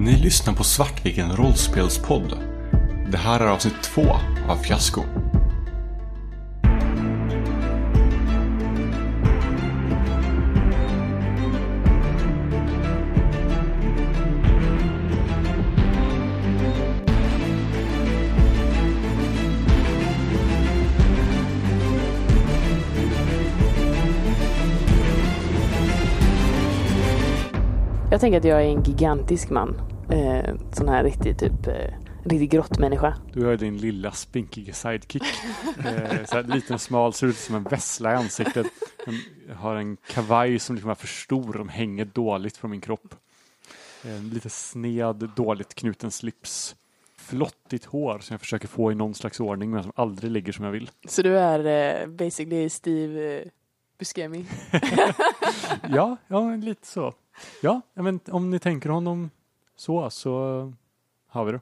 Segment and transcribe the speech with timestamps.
[0.00, 2.38] Ni lyssnar på Svartviken rollspelspodd.
[3.10, 4.16] Det här är avsnitt två
[4.48, 5.02] av Fiasko.
[28.10, 29.99] Jag tänker att jag är en gigantisk man.
[30.10, 33.16] Eh, sån här riktig typ eh, riktig grottmänniska.
[33.32, 35.22] Du har din lilla spinkiga sidekick.
[35.78, 38.66] eh, så här, liten smal, ser ut som en vessla i ansiktet.
[39.48, 43.14] Jag har en kavaj som liksom är för stor, de hänger dåligt från min kropp.
[44.02, 46.76] En lite sned, dåligt knuten slips.
[47.16, 50.64] Flottigt hår som jag försöker få i någon slags ordning men som aldrig ligger som
[50.64, 50.90] jag vill.
[51.08, 51.66] Så du är
[52.02, 53.48] eh, basically Steve eh,
[53.98, 54.46] Buscemi?
[55.88, 57.14] Ja, ja lite så.
[57.62, 59.30] Ja, men om ni tänker honom
[59.80, 60.32] så, så
[61.26, 61.60] har vi det.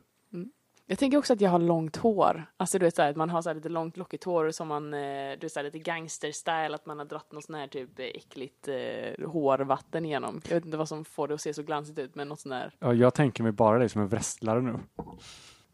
[0.87, 2.47] Jag tänker också att jag har långt hår.
[2.57, 4.95] Alltså du vet såhär att man har så här lite långt lockigt hår som man,
[4.95, 8.07] eh, du vet såhär lite gangster-style, att man har dratt något sån här typ eh,
[8.07, 10.41] äckligt eh, hårvatten igenom.
[10.49, 12.53] Jag vet inte vad som får det att se så glansigt ut men något sån
[12.53, 12.75] här.
[12.79, 14.79] Ja, jag tänker mig bara dig som en wrestlare nu.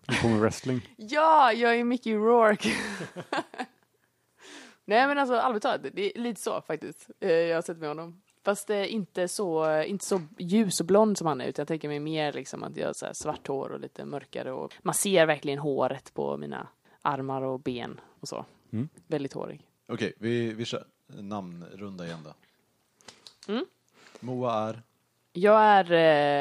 [0.06, 0.80] Du kommer wrestling.
[0.96, 2.68] Ja, jag är Mickey Rourke!
[4.84, 7.10] Nej men alltså allvarligt talat, det är lite så faktiskt.
[7.20, 8.22] Eh, jag har sett med honom.
[8.44, 11.88] Fast eh, inte så, inte så ljus och blond som han är, utan jag tänker
[11.88, 14.94] mig mer liksom att jag har så här svart hår och lite mörkare och man
[14.94, 16.68] ser verkligen håret på mina
[17.02, 18.44] armar och ben och så.
[18.72, 18.88] Mm.
[19.06, 19.66] Väldigt hårig.
[19.88, 22.34] Okej, vi, vi kör namnrunda igen då.
[23.52, 23.66] Mm.
[24.20, 24.82] Moa är?
[25.32, 25.92] Jag är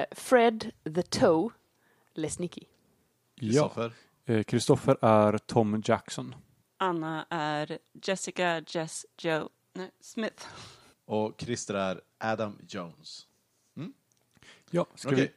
[0.01, 1.49] eh, Fred the Toe
[2.13, 2.67] Lesnicki.
[3.35, 3.93] Ja, Kristoffer?
[4.25, 6.35] eh, Kristoffer är Tom Jackson.
[6.77, 10.47] Anna är Jessica Jess Joe nej, Smith.
[11.05, 13.27] Och Christer är Adam Jones.
[14.75, 15.21] Ja, ska Okej.
[15.21, 15.31] vi...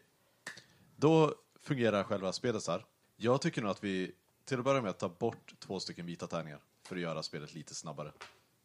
[0.97, 2.85] Då fungerar själva spelet så här.
[3.17, 4.13] Jag tycker nog att vi
[4.45, 7.75] till att börja med tar bort två stycken vita tärningar för att göra spelet lite
[7.75, 8.13] snabbare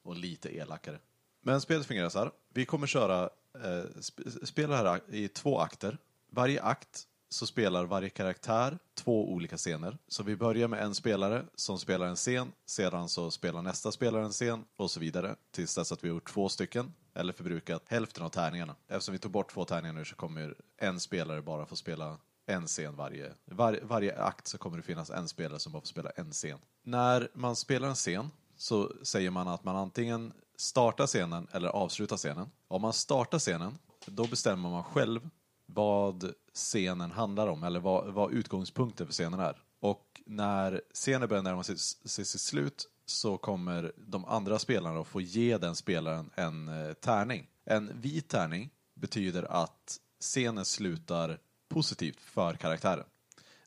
[0.04, 1.00] och lite elakare.
[1.42, 2.32] Men spelet fungerar så här.
[2.50, 3.30] Vi kommer köra
[3.64, 5.98] eh, sp spela här i två akter.
[6.30, 9.98] Varje akt så spelar varje karaktär två olika scener.
[10.08, 14.26] Så vi börjar med en spelare som spelar en scen, sedan så spelar nästa spelare
[14.26, 17.84] en scen och så vidare tills dess att vi har gjort två stycken eller förbrukat
[17.88, 18.76] hälften av tärningarna.
[18.88, 22.68] Eftersom vi tog bort två tärningar nu så kommer en spelare bara få spela en
[22.68, 26.10] scen varje, var, varje akt så kommer det finnas en spelare som bara får spela
[26.10, 26.60] en scen.
[26.84, 32.18] När man spelar en scen så säger man att man antingen startar scenen eller avslutar
[32.18, 32.52] scenen.
[32.68, 35.30] Om man startar scenen, då bestämmer man själv
[35.74, 39.62] vad scenen handlar om eller vad, vad utgångspunkten för scenen är.
[39.80, 45.08] Och när scenen börjar närma sig sig sitt slut så kommer de andra spelarna att
[45.08, 47.48] få ge den spelaren en eh, tärning.
[47.66, 51.40] En vit tärning betyder att scenen slutar
[51.70, 53.06] positivt för karaktären.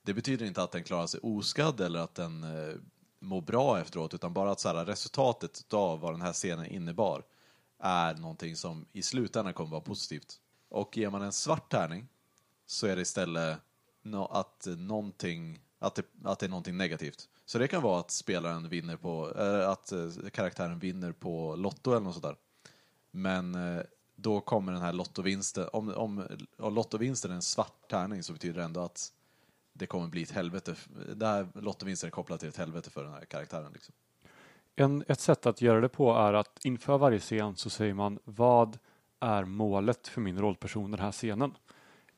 [0.03, 2.75] Det betyder inte att den klarar sig oskadd eller att den eh,
[3.21, 7.25] mår bra efteråt utan bara att så här, resultatet av vad den här scenen innebar
[7.83, 10.41] är någonting som i slutändan kommer vara positivt.
[10.75, 12.09] Och ger man en svart tärning
[12.67, 13.59] så är det istället
[14.03, 17.29] no att någonting, att det, att det är någonting negativt.
[17.45, 21.91] Så det kan vara att spelaren vinner på, äh, att eh, karaktären vinner på Lotto
[21.91, 22.37] eller något sådär.
[23.11, 23.83] Men eh,
[24.17, 28.59] då kommer den här lottovinsten, om, om, om lottovinsten är en svart tärning så betyder
[28.59, 29.13] det ändå att
[29.73, 30.75] det kommer bli ett helvete.
[31.17, 33.73] Det här lottovinsten är kopplad till ett helvete för den här karaktären.
[33.73, 33.95] Liksom.
[34.77, 38.19] En, ett sätt att göra det på är att inför varje scen så säger man
[38.25, 38.79] vad
[39.21, 41.57] är målet för min rollperson den här scenen?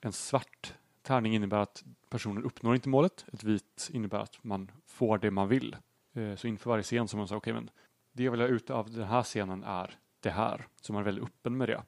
[0.01, 3.25] En svart tärning innebär att personen uppnår inte målet.
[3.33, 5.77] Ett vit innebär att man får det man vill.
[6.13, 7.71] Eh, så inför varje scen så man säger okej men
[8.13, 10.67] det jag vill ha ut av den här scenen är det här.
[10.81, 11.83] Så man är väldigt öppen med det.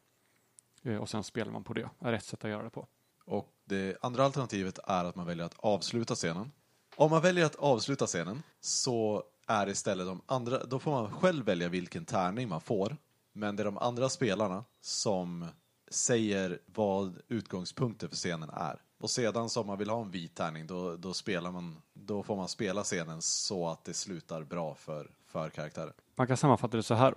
[0.83, 1.89] Eh, och sen spelar man på det.
[2.01, 2.87] är ett sätt att göra det på.
[3.25, 6.53] Och det andra alternativet är att man väljer att avsluta scenen.
[6.97, 11.13] Om man väljer att avsluta scenen så är det istället de andra, då får man
[11.13, 12.97] själv välja vilken tärning man får.
[13.38, 15.47] Men det är de andra spelarna som
[15.91, 18.82] säger vad utgångspunkten för scenen är.
[19.00, 22.23] Och sedan så om man vill ha en vit tärning då, då, spelar man, då
[22.23, 25.93] får man spela scenen så att det slutar bra för, för karaktären.
[26.14, 27.14] Man kan sammanfatta det så här.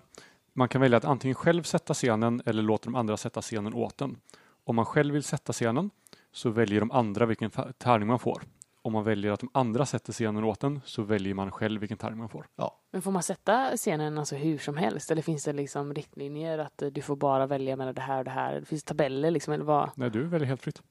[0.53, 4.01] Man kan välja att antingen själv sätta scenen eller låta de andra sätta scenen åt
[4.01, 4.17] en.
[4.63, 5.89] Om man själv vill sätta scenen
[6.31, 8.43] så väljer de andra vilken tärning man får.
[8.83, 11.97] Om man väljer att de andra sätter scenen åt den så väljer man själv vilken
[11.97, 12.47] tärning man får.
[12.55, 15.11] Ja, Men får man sätta scenen alltså hur som helst?
[15.11, 18.25] Eller finns det liksom riktlinjer att eh, du får bara välja mellan det här och
[18.25, 18.59] det här?
[18.59, 19.89] Det finns tabeller liksom, eller vad?
[19.95, 20.81] Nej, du väljer helt fritt.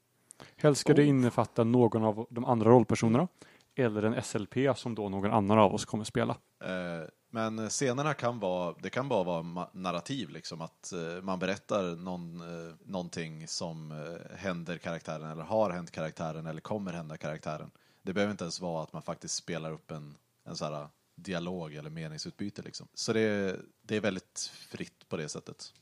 [0.56, 1.08] Helst ska det Oh.
[1.08, 3.28] innefatta någon av de andra rollpersonerna
[3.74, 6.36] eller en SLP som då någon annan av oss kommer spela.
[6.64, 11.96] eh, Men scenerna kan vara, det kan bara vara narrativ, liksom att eh, man berättar
[11.96, 17.70] någon, eh, någonting som eh, händer karaktären eller har hänt karaktären eller kommer hända karaktären.
[18.02, 20.88] Det behöver inte ens vara att man faktiskt spelar upp en, en så här äh,
[21.14, 22.88] dialog eller meningsutbyte liksom.
[22.94, 25.74] Så det, det är väldigt fritt på det sättet.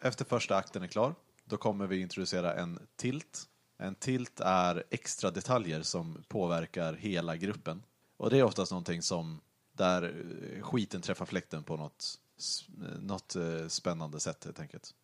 [0.00, 3.48] Efter första akten är klar, då kommer vi introducera en tilt.
[3.78, 7.82] En tilt är extra detaljer som påverkar hela gruppen.
[8.16, 9.40] Och det är oftast någonting som
[9.72, 10.02] där
[10.56, 12.20] äh, skiten träffar fläkten på något,
[12.80, 13.36] äh, något
[13.68, 14.94] spännande sätt helt enkelt.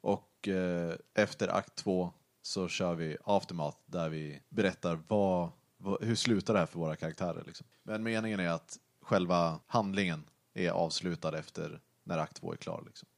[0.00, 2.12] Och eh, efter akt två
[2.42, 5.50] så kör vi aftermath där vi berättar vad,
[6.00, 7.44] hur slutar det här för våra karaktärer.
[7.46, 7.66] Liksom.
[7.82, 10.24] Men meningen är att själva handlingen
[10.54, 12.82] är avslutad efter när akt två är klar.
[12.86, 13.08] Liksom.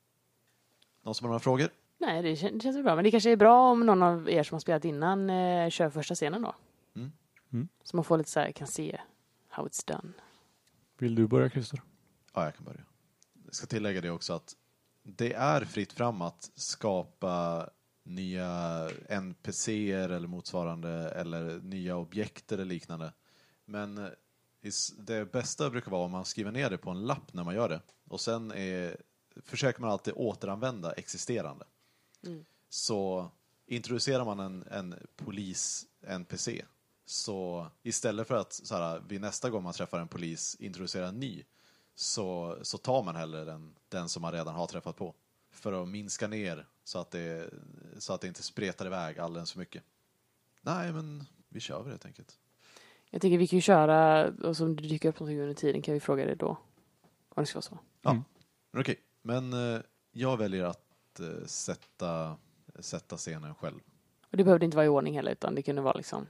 [1.02, 1.69] Någon som har några frågor?
[1.99, 2.94] Nej, det, kän- det känns bra.
[2.94, 5.90] Men det kanske är bra om någon av er som har spelat innan eh, kör
[5.90, 6.55] första scenen då.
[6.96, 7.12] Mm.
[7.52, 7.69] Mm.
[7.84, 9.00] Så man får lite så här, kan se
[9.49, 10.12] how it's done.
[10.99, 11.82] Vill du börja Christer?
[12.34, 12.81] Ja, jag kan börja.
[13.44, 14.56] Jag ska tillägga det också att
[15.02, 17.69] det är fritt fram att skapa
[18.08, 23.12] nya NPCer eller motsvarande eller nya objekt eller liknande.
[23.64, 24.10] Men eh,
[24.96, 27.69] det bästa brukar vara om man skriver ner det på en lapp när man gör
[27.69, 27.81] det.
[28.08, 28.96] Och sen är,
[29.43, 31.64] försöker man alltid återanvända existerande.
[32.26, 32.44] Mm.
[32.69, 33.31] Så
[33.66, 36.64] introducerar man en, en polis-NPC
[37.06, 41.20] så istället för att så här, vid nästa gång man träffar en polis introducera en
[41.20, 41.44] ny
[41.94, 45.14] så, så tar man hellre den, den som man redan har träffat på.
[45.50, 47.50] För att minska ner så att det,
[47.99, 49.82] så att det inte spretar iväg alldeles för mycket.
[50.61, 52.38] Nej, men vi kör väl helt enkelt.
[53.11, 55.82] Jag tänker vi kan ju köra, och så om det dyker upp någonting under tiden
[55.82, 56.49] kan vi fråga det då.
[57.29, 57.79] Om det ska vara så.
[58.02, 58.25] Ja, Mm.
[58.70, 58.96] men okej.
[59.23, 59.81] Men eh,
[60.12, 62.37] jag väljer att eh, sätta,
[62.79, 63.81] sätta scenen själv.
[64.31, 66.26] Och det behövde inte vara i ordning heller, utan det kunde vara liksom...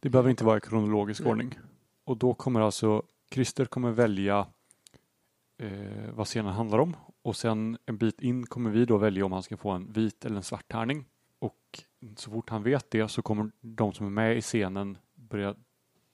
[0.00, 1.30] Det behöver inte vara i kronologisk Nej.
[1.30, 1.58] ordning.
[2.04, 4.46] Och då kommer alltså Christer kommer välja
[5.58, 6.96] eh, vad scenen handlar om
[7.26, 10.24] och sen en bit in kommer vi då välja om han ska få en vit
[10.24, 11.04] eller en svart tärning.
[11.38, 11.82] Och
[12.16, 15.54] så fort han vet det så kommer de som är med i scenen börja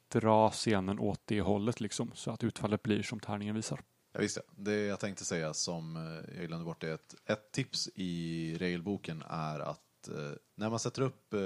[0.08, 3.80] dra scenen åt det hållet liksom så att utfallet blir som tärningen visar.
[4.12, 4.42] Ja, visst ja.
[4.56, 9.22] Det jag tänkte säga som eh, jag glömde bort är att ett tips i regelboken
[9.28, 11.40] är att eh, när man sätter upp eh,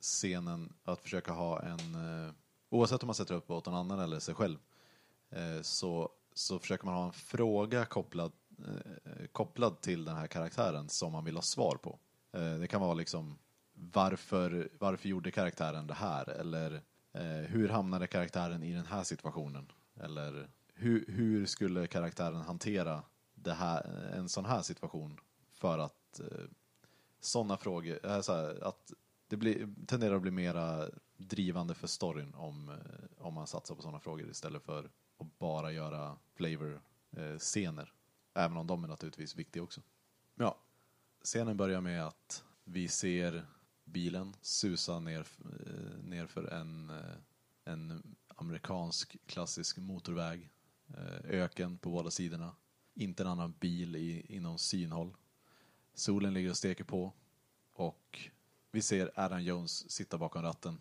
[0.00, 2.32] scenen att försöka ha en, eh,
[2.70, 4.58] oavsett om man sätter upp åt någon annan eller sig själv,
[5.30, 8.32] eh, så, så försöker man ha en fråga kopplad,
[8.66, 11.98] Eh, kopplad till den här karaktären som man vill ha svar på.
[12.32, 13.38] Eh, det kan vara liksom
[13.72, 16.28] varför, varför gjorde karaktären det här?
[16.28, 16.82] Eller
[17.12, 19.72] eh, hur hamnade karaktären i den här situationen?
[20.00, 23.02] Eller hur, hur skulle karaktären hantera
[23.34, 25.20] det här, en sån här situation
[25.54, 26.44] för att eh,
[27.20, 28.92] sådana frågor, eh, så här, att
[29.28, 33.82] det blir, tenderar att bli mera drivande för storyn om, eh, om man satsar på
[33.82, 37.82] sådana frågor istället för att bara göra flavor-scener.
[37.82, 37.97] Eh,
[38.38, 39.82] Även om de är naturligtvis viktiga också.
[40.34, 40.58] Ja,
[41.24, 43.46] scenen börjar med att vi ser
[43.84, 45.26] bilen susa ner,
[45.66, 47.16] eh, ner för en, eh,
[47.64, 50.50] en amerikansk klassisk motorväg.
[50.88, 52.54] Eh, öken på båda sidorna.
[52.94, 55.16] Inte en annan bil i, inom synhåll.
[55.94, 57.12] Solen ligger och steker på.
[57.72, 58.30] Och
[58.70, 60.78] vi ser Adam Jones sitta bakom ratten.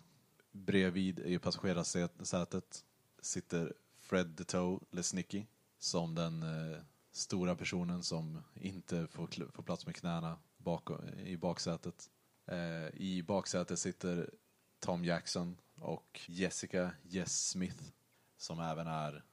[0.52, 2.86] Bredvid i passagerarsätet
[3.22, 5.48] sitter Fred DeToe Lesnicki
[5.80, 6.80] som den eh,
[7.18, 10.90] stora personen som inte får, får plats med knäna bak,
[11.26, 12.10] i baksätet.
[12.46, 14.30] Eh, I baksätet sitter
[14.80, 17.84] Tom Jackson och Jessica Jess Smith
[18.38, 19.24] som även är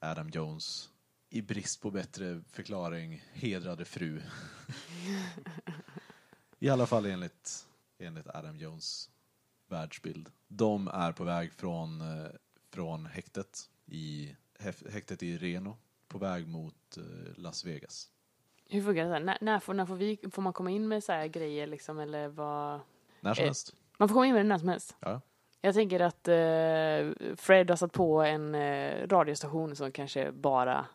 [0.00, 0.90] Adam Jones
[1.30, 4.22] i brist på bättre förklaring hedrade fru.
[6.58, 7.66] I alla fall enligt,
[7.98, 9.10] enligt Adam Jones
[9.68, 10.30] världsbild.
[10.48, 12.30] De är på väg från, eh,
[12.70, 14.36] från häktet i,
[14.90, 15.76] häktet i Reno
[16.08, 17.02] på väg mot eh,
[17.36, 18.10] Las Vegas.
[18.68, 19.18] Hur funkar det?
[19.18, 19.24] Så?
[19.24, 21.98] När, när, får, när får, vi, får man komma in med så här grejer liksom,
[21.98, 22.80] eller vad?
[23.20, 23.74] När som Eh, helst.
[23.98, 24.96] Man får komma in med det när som helst.
[25.00, 25.20] Ja.
[25.60, 30.86] Jag tänker att eh, Fred har satt på en eh, radiostation som kanske bara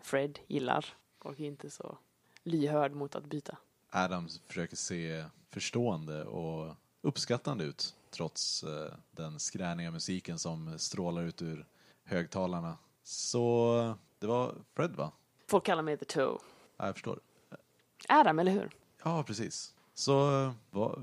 [0.00, 0.86] Fred gillar
[1.18, 1.98] och inte så
[2.42, 3.58] lyhörd mot att byta.
[3.90, 11.42] Adams försöker se förstående och uppskattande ut trots eh, den skräniga musiken som strålar ut
[11.42, 11.66] ur
[12.04, 12.76] högtalarna.
[13.02, 15.12] Så det var Fred va?
[15.46, 16.38] Folk kallar mig The Toe.
[16.76, 17.20] Ja, jag förstår.
[18.08, 18.70] Adam, eller hur?
[19.04, 19.74] Ja, precis.
[19.94, 20.14] Så
[20.70, 20.98] va,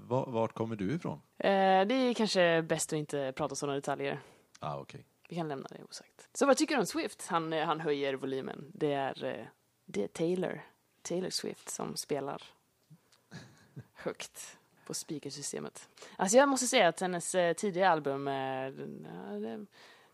[0.00, 1.20] va, vart kommer du ifrån?
[1.38, 4.20] Eh, det är kanske bäst att inte prata sådana detaljer.
[4.60, 5.06] Ah, okej.
[5.28, 6.28] Vi kan lämna det osagt.
[6.32, 7.26] Så vad tycker du om Swift?
[7.26, 8.70] Han, eh, han höjer volymen.
[8.74, 9.46] Det är, eh,
[9.84, 10.62] det är Taylor.
[11.02, 12.42] Taylor Swift som spelar
[13.92, 15.88] högt på speakersystemet.
[16.16, 19.66] Alltså jag måste säga att hennes eh, tidiga album, det,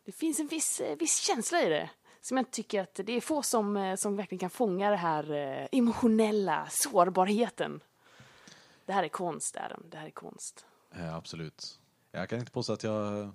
[0.05, 1.91] det finns en viss, viss känsla i det.
[2.21, 5.31] Som jag tycker att det är få som, eh, som verkligen kan fånga det här
[5.31, 7.81] eh, emotionella sårbarheten.
[8.87, 9.83] Det här är konst, Adam.
[9.91, 10.67] Det här är konst.
[10.95, 11.81] Eh, absolut.
[12.13, 13.31] Jag kan inte påstå att jag...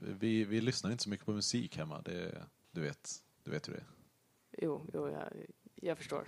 [0.00, 2.02] Vi, vi lyssnar inte så mycket på musik hemma.
[2.02, 3.08] Det, du, vet,
[3.44, 3.86] du vet hur det är.
[4.58, 5.32] Jo, jo jag,
[5.74, 6.24] jag förstår.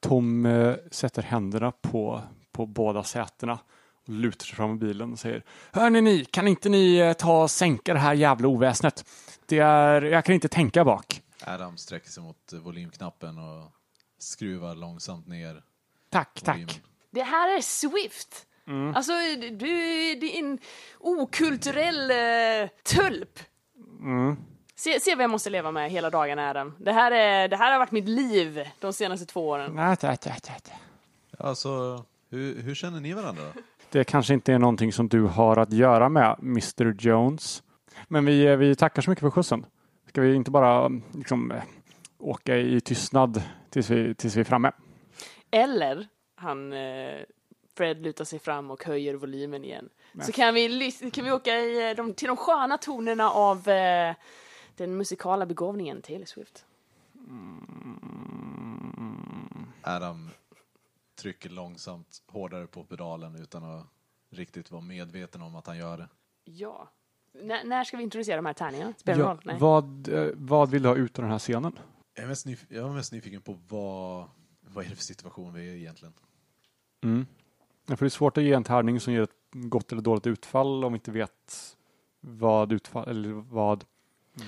[0.00, 0.48] Tom
[0.90, 2.22] sätter händerna på,
[2.52, 3.58] på båda sätena
[4.08, 7.50] lutar sig fram i bilen och säger Hörni ni, kan inte ni eh, ta och
[7.50, 9.04] sänka det här jävla oväsnet?
[9.46, 11.22] Det är, jag kan inte tänka bak.
[11.44, 13.72] Adam sträcker sig mot eh, volymknappen och
[14.18, 15.62] skruvar långsamt ner
[16.10, 16.68] Tack, volymen.
[16.68, 16.80] tack.
[17.10, 18.44] Det här är Swift!
[18.94, 19.12] Alltså,
[19.50, 19.66] du
[20.14, 20.58] det är en
[20.98, 23.38] okulturell uh, tulp.
[24.74, 26.74] Se, se vad jag måste leva med hela dagarna, Adam.
[26.78, 29.74] Det här, är, det här har varit mitt liv de senaste två åren.
[31.38, 33.60] Alltså, hur, hur känner ni varandra då?
[33.90, 37.62] Det kanske inte är någonting som du har att göra med, Mr Jones.
[38.08, 39.66] Men vi, eh, vi tackar så mycket för skjutsen.
[40.08, 41.62] Ska vi inte bara liksom, eh,
[42.18, 44.72] åka i tystnad tills vi, tills vi är framme?
[45.50, 47.18] Eller han, eh,
[47.76, 49.88] Fred lutar sig fram och höjer volymen igen.
[50.22, 54.14] Så kan vi, kan vi åka i, de, till de sköna tonerna av eh,
[54.76, 56.64] den musikala begåvningen Taylor Swift.
[59.82, 60.30] Adam
[61.18, 63.86] trycker långsamt hårdare på pedalen utan att
[64.30, 66.08] riktigt vara medveten om att han gör det.
[66.44, 66.88] Ja.
[67.34, 68.94] N- när ska vi introducera de här tärningarna?
[68.96, 69.40] Spelar Ja, roll?
[69.44, 69.56] Nej.
[69.58, 71.78] vad, eh, vad vill du ha ut av den här scenen?
[72.14, 74.28] Jag är mest, nyf- jag är mest nyfiken på vad,
[74.60, 76.14] vad är det för situation vi är i egentligen?
[77.04, 77.26] Mm.
[77.86, 80.26] Ja, för det är svårt att ge en tärning som ger ett gott eller dåligt
[80.26, 81.76] utfall om vi inte vet
[82.20, 83.84] vad, utfall, eller vad,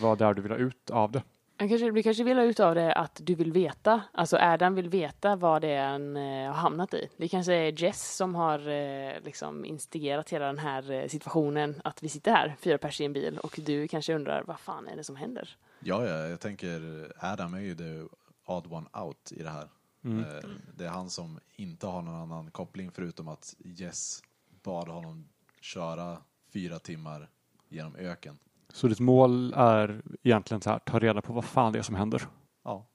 [0.00, 1.23] vad det är du vill ha ut av det.
[1.69, 4.88] Kanske, vi kanske vill ha ut av det att du vill veta, alltså Adam vill
[4.88, 7.09] veta vad det är han eh, har hamnat i.
[7.17, 12.02] Det kanske är Jess som har eh, liksom instigerat hela den här eh, situationen, att
[12.02, 14.97] vi sitter här, fyra pers i en bil, och du kanske undrar vad fan är
[14.97, 15.57] det som händer?
[15.81, 18.14] Ja, ja, jag tänker Adam är ju the
[18.45, 19.69] odd one out i det här.
[20.05, 24.23] Eh, Det är han som inte har någon annan koppling förutom att Jess
[24.62, 25.29] bad honom
[25.61, 26.17] köra
[26.52, 27.29] fyra timmar
[27.69, 28.38] genom öken.
[28.73, 31.95] Så ditt mål är egentligen så här, ta reda på vad fan det är som
[31.95, 32.23] händer.
[32.65, 32.87] Ja,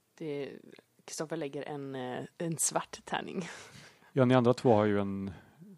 [1.05, 3.50] Kristoffer lägger en, eh, en svart tärning.
[4.13, 5.32] Ja, ni andra två har ju en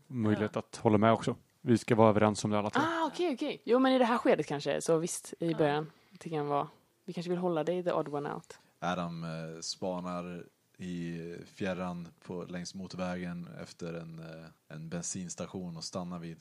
[0.08, 1.36] möjlighet att hålla med också.
[1.62, 2.82] Vi ska vara överens om det alla tre.
[2.86, 3.62] Ah, okej, okej.
[3.66, 5.92] Jo, men i det här skedet kanske, så visst, i början.
[6.12, 6.68] Det kan vara,
[7.06, 8.60] vi kanske vill hålla dig the odd one out.
[8.80, 10.46] Adam eh, spanar
[10.78, 16.40] i fjärran på, längs motorvägen efter en, eh, en bensinstation och stannar vid.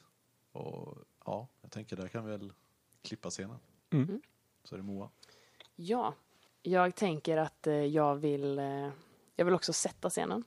[0.53, 2.53] Och ja, jag tänker där kan vi väl
[3.07, 3.59] klippa scenen.
[3.91, 4.21] Mm.
[4.65, 5.11] Så är det Moa.
[5.77, 6.15] Ja,
[6.63, 8.91] jag tänker att eh, jag vill, eh,
[9.37, 10.45] jag vill också sätta scenen.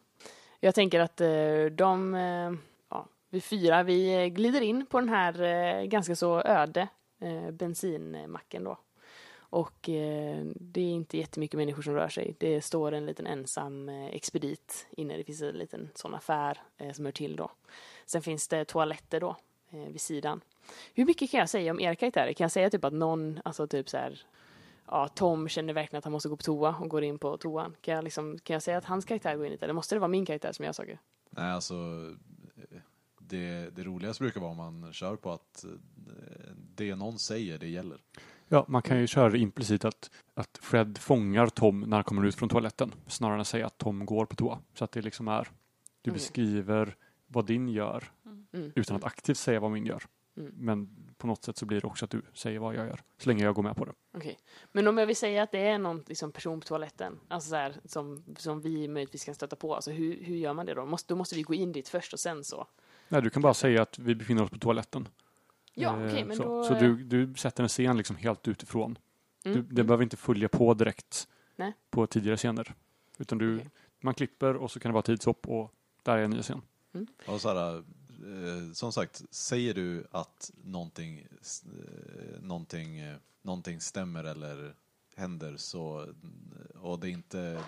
[0.60, 2.14] Jag tänker att eh, de,
[2.90, 6.88] ja, vi fyra, vi glider in på den här ganska så öde
[7.52, 8.78] bensinmacken då.
[9.50, 12.36] Och eh, det är inte jättemycket människor som rör sig.
[12.38, 15.18] Det står en liten ensam eh, expedit inne.
[15.18, 17.52] Det finns en liten sån affär eh, som hör till då.
[18.06, 19.36] Sen finns det toaletter då
[19.72, 20.42] eh, vid sidan.
[20.94, 22.34] Hur mycket kan jag säga om era karaktärer?
[22.34, 24.22] Kan jag säga typ att någon, alltså typ så här,
[24.86, 27.76] ja, Tom känner verkligen att han måste gå på toa och går in på toan.
[27.82, 29.64] Kan jag, liksom, kan jag säga att hans karaktär går in dit?
[29.64, 31.00] Eller måste det vara min karaktär som gör saker?
[31.30, 31.76] Nej, alltså
[33.20, 35.72] det, det roligaste brukar vara om man kör på att eh,
[36.76, 37.98] det någon säger, det gäller.
[38.48, 42.36] Ja, man kan ju köra implicit att, att Fred fångar Tom när han kommer ut
[42.36, 44.60] från toaletten snarare än att säga att Tom går på toa.
[44.74, 45.44] Så att det liksom är,
[46.02, 46.14] du Okej.
[46.14, 46.96] beskriver
[47.28, 48.12] vad din gör
[48.54, 48.72] Mm.
[48.76, 50.04] utan att aktivt säga vad min gör.
[50.38, 50.52] Mm.
[50.58, 53.02] Men på något sätt så blir det också att du säger vad jag gör.
[53.18, 53.94] Så länge jag går med på det.
[54.14, 54.40] Okej.
[54.72, 57.56] Men om jag vill säga att det är någon liksom, person på toaletten, alltså så
[57.56, 60.86] här, som, som vi möjligtvis kan stöta på, alltså hur, hur gör man det då?
[60.86, 62.68] Måste, då måste vi gå in dit först och sen så?
[63.08, 65.08] Nej, du kan bara säga att vi befinner oss på toaletten.
[65.74, 66.64] Ja, Eh, okej, men så då...
[66.64, 68.98] så du, du sätter en scen liksom helt utifrån.
[69.46, 69.88] Mm, Du, det mm.
[69.88, 71.74] behöver inte följa på direkt Nej.
[71.90, 72.74] på tidigare scener.
[73.18, 73.70] Utan du, Okej.
[74.00, 76.62] man klipper och så kan det vara tidshopp och där är en ny scen.
[77.28, 77.84] Och så här,
[78.74, 84.76] som sagt, säger du att någonting, eh, någonting, eh, någonting stämmer eller
[85.16, 86.14] händer så,
[86.76, 87.64] och det inte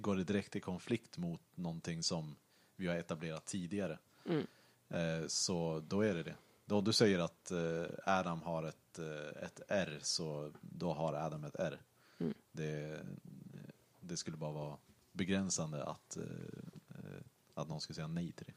[0.00, 2.36] går det direkt i konflikt mot någonting som
[2.76, 4.46] vi har etablerat tidigare, Mm.
[4.88, 6.34] eh, så då är det det.
[6.66, 11.44] Då du säger att eh, Adam har ett, eh, ett R, så då har Adam
[11.44, 11.78] ett R.
[12.18, 12.34] Mm.
[12.52, 13.00] Det,
[14.00, 14.76] det skulle bara vara
[15.12, 16.22] begränsande att, eh,
[16.88, 17.20] eh,
[17.54, 18.52] att någon skulle säga nej till det.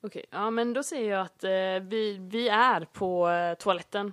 [0.00, 1.50] Okej, ja men då säger jag att eh,
[1.88, 4.12] vi, vi är på eh, toaletten.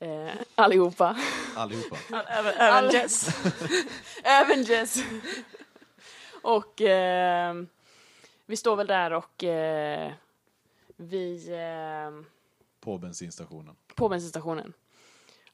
[0.00, 1.16] Eh, allihopa.
[1.56, 1.96] Allihopa.
[2.28, 3.28] Även, All- även Jess.
[4.24, 4.96] Även Jess.
[6.42, 7.54] och eh,
[8.46, 10.12] vi står väl där och eh,
[10.96, 11.48] vi...
[11.52, 12.24] Eh,
[12.80, 13.76] På bensinstationen.
[13.94, 14.72] på bensinstationen.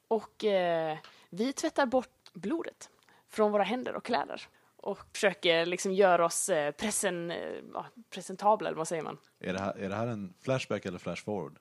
[0.08, 0.98] Och eh,
[1.30, 2.90] vi tvättar bort blodet
[3.28, 4.42] från våra händer och kläder.
[4.84, 7.38] Och försöker liksom göra oss eh, presen, eh,
[7.74, 9.18] ja, presentabla, eller vad säger man?
[9.40, 11.58] Är det, här, är det här en flashback eller flash forward?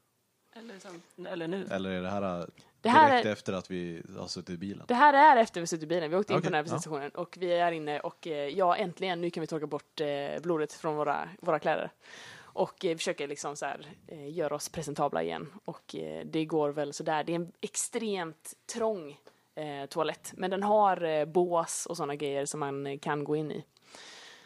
[0.56, 1.68] Eller, som, eller nu.
[1.72, 2.52] Eller är det här direkt
[2.82, 4.86] Det här är- efter att vi har suttit i bilen?
[4.88, 6.10] Det här är efter vi suttit i bilen.
[6.12, 6.64] Vi åkte in Okej, på den här ja.
[6.64, 10.42] bensinstationen och vi är inne och eh, ja, äntligen, nu kan vi torka bort eh,
[10.42, 11.92] blodet från våra, våra kläder.
[12.36, 15.54] Och eh, försöker liksom så här, eh, göra oss presentabla igen.
[15.66, 17.24] Och eh, det går väl sådär.
[17.24, 19.20] Det är en extremt trång
[19.56, 20.34] eh, toalett.
[20.38, 23.66] Men den har eh, bås och sådana grejer som man eh, kan gå in i.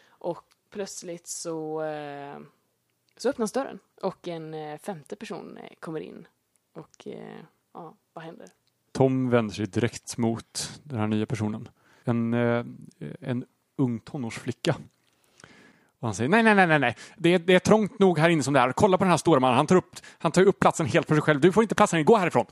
[0.08, 2.38] Och plötsligt så, eh,
[3.16, 6.26] så öppnas dörren och en eh, femte person eh, kommer in.
[6.72, 7.40] Och eh,
[7.74, 8.48] ja, vad händer?
[8.92, 11.68] Tom vänder sig direkt mot den här nya personen.
[12.04, 12.64] En, eh,
[13.20, 13.44] en
[13.76, 14.76] ung tonårsflicka.
[16.00, 16.96] Och han säger nej, nej, nej, nej, nej.
[17.16, 18.72] Det är, det är trångt nog här inne som det är.
[18.72, 19.56] Kolla på den här stora mannen.
[19.56, 21.40] Han tar upp, han tar upp platsen helt för sig själv.
[21.40, 22.04] Du får inte platsen.
[22.04, 22.46] Gå härifrån.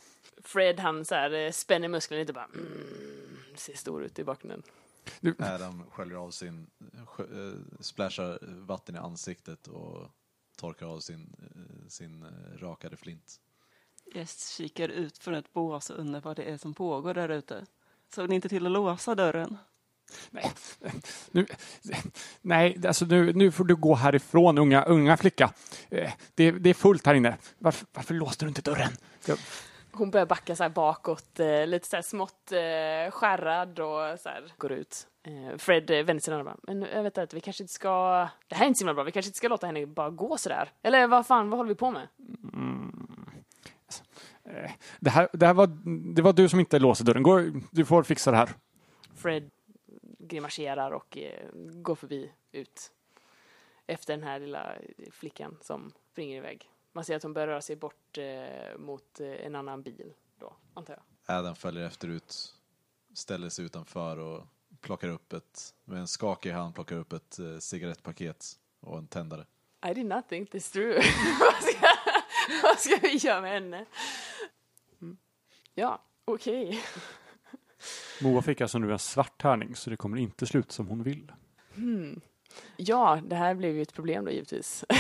[0.47, 4.63] Fred han så här, eh, spänner musklerna lite bara mm, ser stor ut i bakgrunden.
[5.39, 6.67] Adam sköljer av sin,
[7.19, 7.25] eh,
[7.81, 10.11] splashar vatten i ansiktet och
[10.57, 12.25] torkar av sin, eh, sin
[12.59, 13.41] rakade flint.
[14.15, 17.67] Yes kikar ut från ett bås och undrar vad det är som pågår där ute.
[18.15, 19.59] Såg ni inte till att låsa dörren?
[21.31, 21.47] Nu,
[22.41, 25.53] nej, alltså nu, nu får du gå härifrån, unga, unga flicka.
[26.35, 27.37] Det, det är fullt här inne.
[27.59, 28.93] Varför, varför låste du inte dörren?
[29.25, 29.39] Jag,
[29.99, 34.53] Hon börjar backa så bakåt, eh, lite så här smått eh, skärrad och så här
[34.57, 35.07] går ut.
[35.23, 38.29] Eh, Fred eh, vänder sig och bara, men jag vet att vi kanske inte ska,
[38.47, 40.39] det här är inte så himla bra, vi kanske inte ska låta henne bara gå
[40.39, 40.71] så där.
[40.83, 42.09] Eller vad fan, vad håller vi på med?
[45.01, 45.67] det, här, det, här var,
[46.15, 47.23] det var du som inte låste dörren.
[47.23, 48.49] Gå, du får fixa det här.
[49.15, 49.51] Fred
[50.19, 52.93] grimaserar och eh, går förbi ut
[53.87, 54.73] efter den här lilla
[55.13, 56.71] flickan som springer iväg.
[56.97, 60.57] Man ser att hon börjar röra sig bort eh, mot eh, en annan bil då,
[60.75, 61.37] antar jag.
[61.37, 62.55] Adam följer efter ut,
[63.15, 64.47] ställer sig utanför och
[64.81, 69.47] plockar upp ett, med en skakig hand plockar upp ett eh, cigarettpaket och en tändare.
[69.91, 70.95] I did not think this through.
[71.41, 71.87] vad, ska,
[72.63, 73.87] vad ska vi göra med henne?
[75.01, 75.17] Mm.
[75.75, 76.83] Ja, okej.
[78.23, 81.33] Moa fick alltså nu en svart tärning så det kommer inte sluta som hon vill.
[82.77, 84.85] Ja, det här blev ju ett problem då givetvis.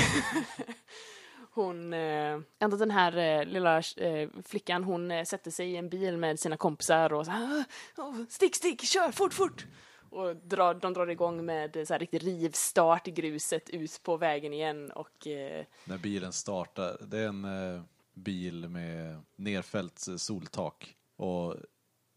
[1.56, 5.88] Hon, eh, ändå den här eh, lilla eh, flickan, hon eh, sätter sig i en
[5.88, 7.64] bil med sina kompisar och så här,
[7.96, 9.66] "Ah, oh, stick, stick, kör, fort, fort!
[10.10, 14.16] Och drar, de drar igång med eh, så här riktig rivstart i gruset ut på
[14.16, 17.82] vägen igen och eh, När bilen startar, det är en eh,
[18.14, 21.56] bil med nerfällt soltak och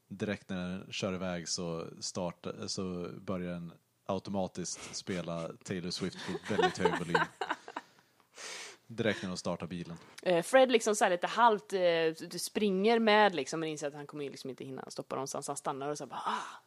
[0.09, 3.71] direkt när den kör iväg så, startar, så börjar den
[4.05, 7.21] automatiskt spela Taylor Swift på väldigt hög volym.
[8.91, 9.97] Direkt när de startar bilen.
[10.23, 14.07] Eh, Fred liksom så här lite halvt eh, springer med liksom men inser att han
[14.07, 15.47] kommer liksom inte hinna stoppa någonstans.
[15.47, 16.61] Han stannar och så bara ah.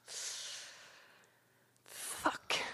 [1.86, 2.64] Fuck.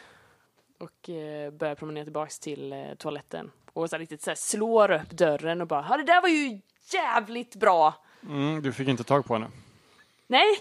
[0.79, 3.51] Och eh, börjar promenera tillbaks till eh, toaletten.
[3.73, 6.61] Och så här riktigt så här slår upp dörren och bara det där var ju
[6.93, 8.05] jävligt bra.
[8.23, 9.51] Mm, du fick inte tag på henne.
[10.27, 10.59] Nej,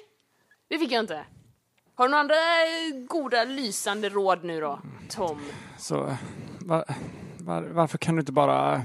[0.67, 1.25] det fick jag inte.
[1.95, 2.35] Har du några andra
[3.07, 5.41] goda lysande råd nu då, Tom?
[5.77, 6.17] Så
[6.59, 6.85] var,
[7.47, 8.83] var, varför kan du inte bara...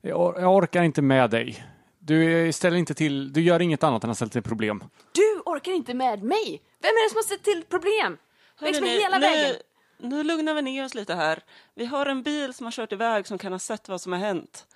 [0.00, 1.66] Jag, or- jag orkar inte med dig.
[1.98, 4.84] Du ställer inte till, du gör inget annat än att ställa till problem.
[5.12, 6.62] Du orkar inte med mig!
[6.82, 8.18] Vem är det som har sett till problem?
[8.60, 9.56] Med Hörrni, hela nu, vägen.
[9.98, 11.38] Nu lugnar vi ner oss lite här.
[11.74, 14.18] Vi har en bil som har kört iväg som kan ha sett vad som har
[14.18, 14.66] hänt.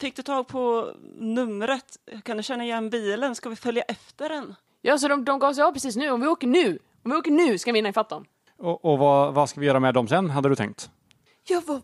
[0.00, 1.96] Fick du tag på numret?
[2.22, 3.34] Kan du känna igen bilen?
[3.34, 4.54] Ska vi följa efter den?
[4.80, 6.10] Ja, så de, de gav sig av precis nu.
[6.10, 8.24] Om vi åker nu, om vi åker nu ska vi hinna ifatt dem.
[8.58, 10.90] Och, och vad, vad ska vi göra med dem sen, hade du tänkt?
[11.50, 11.82] Ja, vad,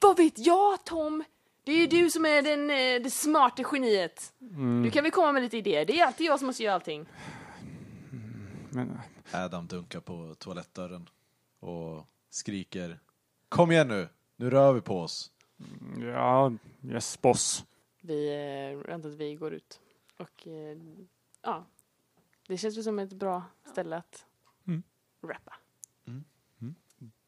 [0.00, 1.24] vad vet jag, Tom?
[1.64, 4.32] Det är ju du som är den, eh, det smarta geniet.
[4.84, 5.84] Du kan väl komma med lite idéer.
[5.84, 7.06] Det är alltid jag som måste göra allting.
[8.70, 8.98] Men,
[9.32, 11.08] Adam dunkar på toalettdörren
[11.60, 12.98] och skriker
[13.48, 14.08] Kom igen nu!
[14.36, 15.30] Nu rör vi på oss!
[16.00, 16.52] ja,
[16.82, 17.64] yes boss.
[18.00, 19.80] Vi eh, väntar att vi går ut.
[20.18, 20.78] Och eh,
[21.42, 21.64] ja,
[22.46, 24.26] det känns väl som ett bra ställe att
[24.66, 24.82] Mm.
[25.22, 25.54] rappa.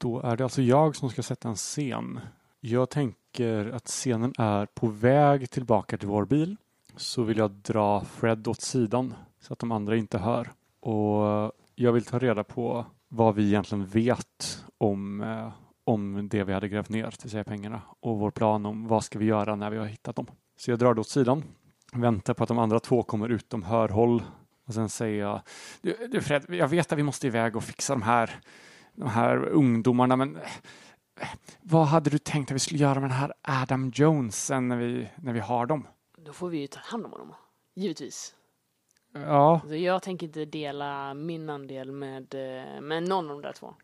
[0.05, 2.21] Då är det alltså jag som ska sätta en scen.
[2.61, 6.57] Jag tänker att scenen är på väg tillbaka till vår bil.
[6.97, 10.53] Så vill jag dra Fred åt sidan så att de andra inte hör.
[10.81, 15.53] Och jag vill ta reda på vad vi egentligen vet om, eh,
[15.85, 17.83] om det vi hade grävt ner, det vill säga pengarna.
[18.01, 20.27] Och vår plan om vad ska vi göra när vi har hittat dem.
[20.57, 21.45] Så jag drar det åt sidan.
[21.93, 24.23] Väntar på att de andra två kommer utom hörhåll.
[24.67, 25.41] Och sen säger jag,
[25.81, 28.41] du, du Fred, jag vet att vi måste iväg och fixa de här
[28.95, 30.43] de här ungdomarna, men eh,
[31.61, 34.77] vad hade du tänkt att vi skulle göra med den här Adam Jones sen när
[34.77, 35.87] vi, när vi har dem?
[36.19, 37.33] Då får vi ju ta hand om honom.
[37.75, 38.35] Givetvis.
[39.13, 43.53] Ja, Alltså jag tänker inte dela min andel med, eh, med någon av de där
[43.53, 43.75] två.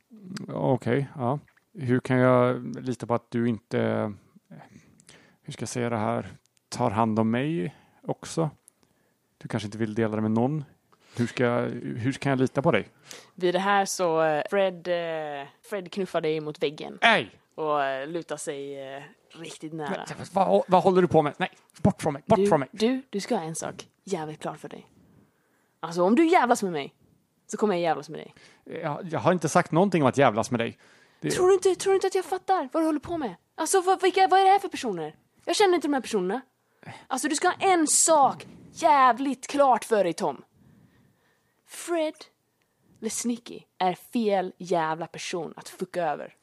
[0.48, 1.08] okej.
[1.16, 1.38] ja.
[1.72, 4.56] Hur kan jag lita på att du inte, eh,
[5.42, 6.26] hur ska jag säga det här,
[6.68, 8.50] tar hand om mig också?
[9.38, 10.64] Du kanske inte vill dela det med någon?
[11.16, 11.46] Hur, ska
[11.96, 12.88] hur kan jag lita på dig?
[13.34, 17.30] Vid det här så eh, Fred, eh, Fred knuffar dig mot väggen Nej!
[17.54, 18.76] och eh, lutar sig
[19.34, 20.04] riktigt nära.
[20.32, 21.34] Vad, vad håller du på med?
[21.36, 21.50] Nej,
[21.82, 22.68] bort från mig, bort Du, från mig!
[22.72, 24.86] du, du ska ha en sak jävligt klar för dig.
[25.80, 26.94] Alltså om du jävlas med mig
[27.46, 28.34] så kommer jag jävlas med dig.
[28.82, 30.78] Jag, jag har inte sagt någonting om att jävlas med dig.
[31.20, 33.34] Det, Tror du inte, tror du inte att jag fattar vad du håller på med?
[33.54, 35.14] Alltså vad, vilka, vad är det här för personer?
[35.44, 36.40] Jag känner inte de här personerna.
[37.06, 40.42] Alltså du ska ha en sak jävligt klart för dig Tom.
[41.70, 42.14] Fred
[42.98, 46.34] Lesnicki är fel jävla person att fucka över.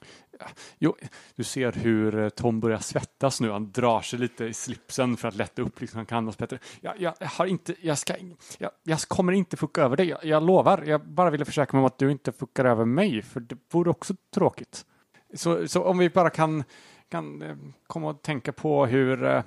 [0.77, 0.95] Jo,
[1.35, 3.51] du ser hur eh, Tom börjar svettas nu.
[3.51, 6.59] Han drar sig lite i slipsen för att lätta upp liksom han kan andas bättre.
[6.81, 8.13] Jag, jag, har inte, jag ska,
[8.57, 10.07] jag, jag kommer inte fucka över dig.
[10.07, 10.83] Jag, jag lovar.
[10.85, 13.89] Jag bara ville försäkra mig om att du inte fuckar över mig, för det vore
[13.89, 14.85] också tråkigt.
[15.33, 16.63] Så, så om vi bara kan,
[17.09, 17.55] kan eh,
[17.87, 19.43] komma och tänka på hur, eh,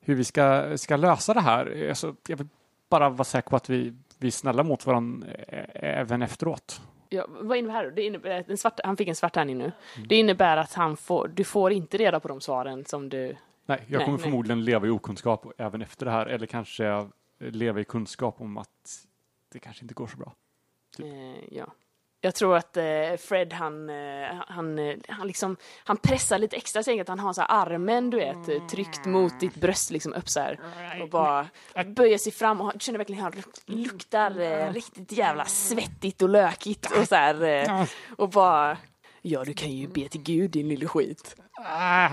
[0.00, 1.88] hur vi ska, ska lösa det här.
[1.88, 2.48] Alltså, jag vill
[2.88, 5.28] bara vara säker på att vi, vi är snälla mot varandra
[5.74, 6.80] även efteråt.
[7.08, 7.90] Ja, vad innebär det?
[7.90, 9.72] Det innebär en svart, han fick en svart tärning nu.
[10.08, 13.36] Det innebär att han får, du får inte reda på de svaren som du...
[13.66, 14.24] Nej, jag Nej, kommer nej.
[14.24, 16.26] förmodligen leva i okunskap även efter det här.
[16.26, 19.06] Eller kanske leva i kunskap om att
[19.52, 20.32] det kanske inte går så bra.
[20.96, 21.06] Typ.
[21.06, 21.66] Eh, ja.
[22.20, 22.84] Jag tror att eh,
[23.18, 27.32] Fred han, eh, han, eh, han, liksom, han pressar lite extra, så att han har
[27.32, 30.60] så armen du vet eh, tryckt mot ditt bröst liksom upp så här
[31.02, 31.48] och bara
[31.86, 36.28] böjer sig fram och känner verkligen hur han luk- luktar eh, riktigt jävla svettigt och
[36.28, 38.78] lökigt och så här och bara
[39.22, 41.36] Ja, du kan ju be till Gud din lille skit.
[41.58, 42.08] Ah,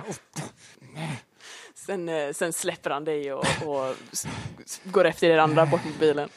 [1.76, 3.96] Sen, sen släpper han dig och, och
[4.84, 6.30] går efter er andra bort mot bilen.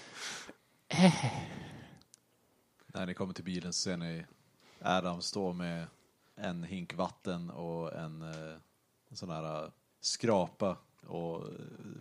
[2.96, 4.24] När ni kommer till bilen så ser ni
[4.80, 5.86] Adam stå med
[6.36, 8.54] en hink vatten och en, eh,
[9.08, 11.48] en sån här eh, skrapa och eh,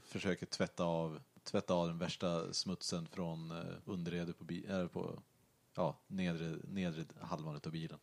[0.08, 3.54] försöker tvätta av, tvätta av den värsta smutsen från
[3.86, 5.20] underredet på, bi- eller på
[5.76, 7.98] ja, nedre, nedre halvan av bilen.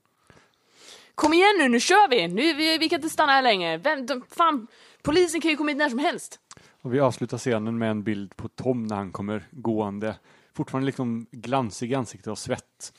[1.14, 2.28] Kom igen nu, nu kör vi!
[2.28, 3.76] Nu, vi, vi kan inte stanna här längre.
[3.76, 4.66] Vem, de, fan,
[5.02, 6.40] polisen kan ju komma hit när som helst.
[6.80, 10.18] och vi avslutar scenen med en bild på Tom när han kommer gående.
[10.54, 12.92] Fortfarande liksom glansig i ansiktet av svett.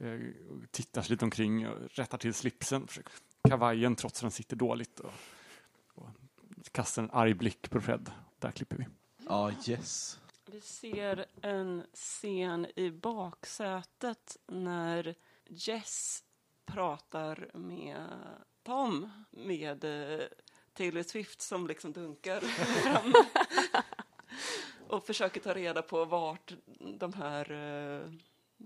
[0.00, 0.18] Eh,
[0.70, 2.86] tittar sig lite omkring och rättar till slipsen.
[2.86, 3.12] försöker-
[3.48, 5.00] Kavajen trots att den sitter dåligt.
[5.00, 5.12] Och,
[5.94, 6.08] och
[6.72, 8.10] kastar en arg blick på Fred.
[8.38, 8.86] Där klipper vi.
[9.28, 10.18] Ja, yes.
[10.46, 15.14] Vi ser en scen i baksätet när
[15.48, 16.24] Jess
[16.66, 18.06] pratar med
[18.62, 20.20] Tom med eh,
[20.72, 23.12] Taylor Swift som liksom dunkar fram
[24.88, 26.52] och försöker ta reda på vart
[26.98, 28.10] de här eh,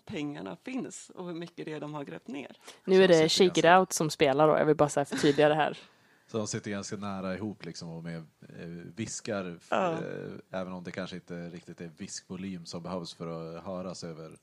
[0.04, 2.56] pengarna finns och hur mycket det är de har grävt ner.
[2.84, 4.58] Nu är det Shake It Out som spelar då.
[4.58, 5.78] Jag vill bara så här förtydliga det här.
[6.26, 9.92] Så de sitter ganska nära ihop liksom och med eh, viskar, Ja.
[9.92, 14.36] eh, även om det kanske inte riktigt är viskvolym som behövs för att höras över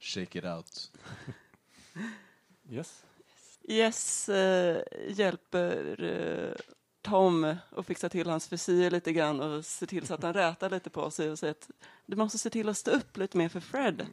[0.00, 0.90] Shake It Out.
[2.70, 3.04] Yes.
[3.62, 6.54] Jess eh, hjälper eh,
[7.06, 10.70] Tom att fixa till hans frisyr lite grann och se till så att han rätar
[10.70, 11.70] lite på sig och säger att
[12.06, 14.06] du måste se till att stå upp lite mer för Fred.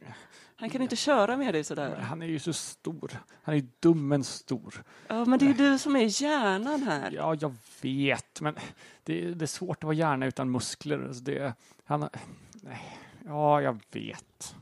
[0.55, 1.95] Han kan inte köra med dig sådär.
[1.95, 3.11] Han är ju så stor.
[3.43, 4.83] Han är ju dum men stor.
[5.07, 7.11] Ja, men det är ju du som är hjärnan här.
[7.11, 8.55] Ja, jag vet, men
[9.03, 11.11] det, det är svårt att vara hjärna utan muskler.
[11.21, 11.53] Det,
[11.85, 12.09] han,
[12.51, 14.55] nej, ja, jag vet.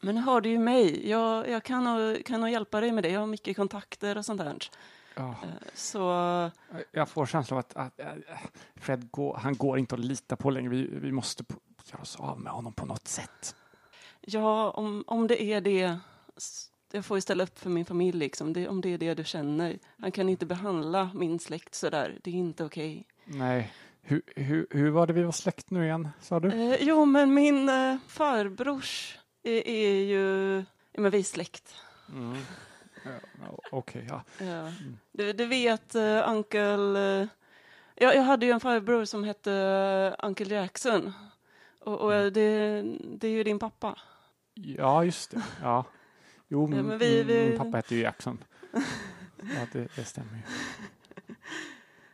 [0.00, 1.08] Men har du ju mig.
[1.10, 3.10] Jag, jag kan, nog, kan nog hjälpa dig med det.
[3.10, 4.58] Jag har mycket kontakter och sånt där.
[5.16, 5.32] Eh,
[5.74, 6.00] Så
[6.92, 10.50] jag får känslan av att, att, att Fred går, han går inte att lita på
[10.50, 10.68] längre.
[10.68, 11.54] Vi, vi måste på,
[11.92, 13.56] göra oss av med honom på något sätt.
[14.20, 15.98] ja, om, om det är det
[16.92, 18.52] jag får ju ställa upp för min familj liksom.
[18.52, 19.78] Det, om det är det du känner.
[20.00, 22.18] Han kan inte behandla min släkt sådär.
[22.24, 23.06] Det är inte okej.
[23.24, 23.72] Nej,
[24.02, 26.48] hur, hur, hur var det vi var släkt nu igen, sa du?
[26.48, 30.56] Eh, jo, men min eh, farbrors är, är ju...
[30.92, 31.74] Ja, men vi är släkt.
[32.12, 32.42] Mm.
[33.70, 34.22] Okej, ja.
[34.46, 34.72] Ja.
[35.12, 37.20] Du, du vet, uh, Uncle...
[37.20, 37.28] eh,
[37.94, 39.50] jag, jag hade ju en farbror som hette
[40.20, 41.12] uh, Uncle Jackson.
[41.80, 43.98] Och, och eh, det, det är ju din pappa.
[44.54, 45.42] Ja, just det.
[45.62, 45.84] Ja.
[46.48, 48.44] Jo, Ja, min, men vi- vi- min pappa heter ju Jackson.
[49.42, 50.42] Ja, det, det stämmer ju.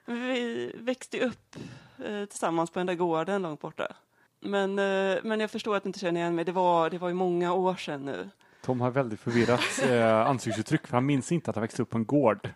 [0.07, 1.57] Vi växte upp
[2.05, 3.97] eh, tillsammans på den där gården långt borta.
[4.41, 6.45] Men, eh, men jag förstår att du inte känner igen mig.
[6.45, 8.31] Det var, det var ju många år sedan nu.
[8.61, 11.99] Tom har väldigt förvirrat eh, ansiktsuttryck för han minns inte att han växte upp på
[11.99, 12.51] en gård.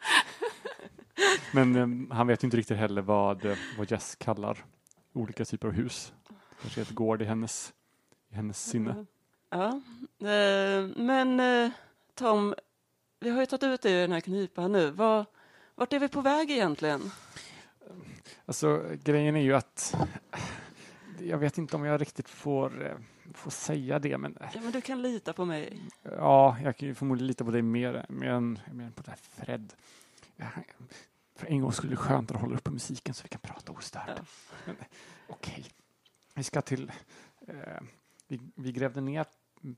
[1.52, 4.64] Men eh, han vet inte riktigt heller vad, eh, vad Jess kallar
[5.12, 6.12] olika typer av hus.
[6.60, 7.72] Kanske ett gård i hennes,
[8.32, 9.06] i hennes sinne.
[9.50, 9.80] Ja,
[10.28, 11.70] eh, men eh,
[12.14, 12.54] Tom,
[13.20, 14.90] vi har ju tagit ut dig ur den här knipan nu.
[14.90, 15.26] Var,
[15.74, 17.10] vart är vi på väg egentligen?
[18.46, 19.96] Alltså grejen är ju att
[21.20, 22.98] jag vet inte om jag riktigt får,
[23.32, 25.80] får säga det, men Ja, men du kan lita på mig.
[26.02, 29.10] ja, jag kan ju förmodligen lita på dig mer, mer, än, mer än på det
[29.10, 29.72] här Fred.
[31.37, 34.08] För en gång skulle det skönt att hålla uppe musiken så vi kan prata ostört.
[34.08, 34.14] Ja.
[34.66, 34.76] Men
[35.28, 35.64] okej,
[36.34, 36.92] vi ska till...
[37.48, 37.80] Eh,
[38.28, 39.26] vi, vi grävde ner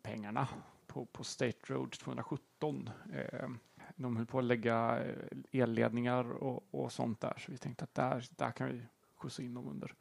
[0.02, 0.48] pengarna
[0.86, 2.90] på, på State Road 217.
[3.12, 3.48] Eh,
[3.96, 5.14] de höll på att lägga eh,
[5.62, 8.82] elledningar och, och sånt där, så vi tänkte att där, där kan vi
[9.16, 9.94] skjutsa in dem under.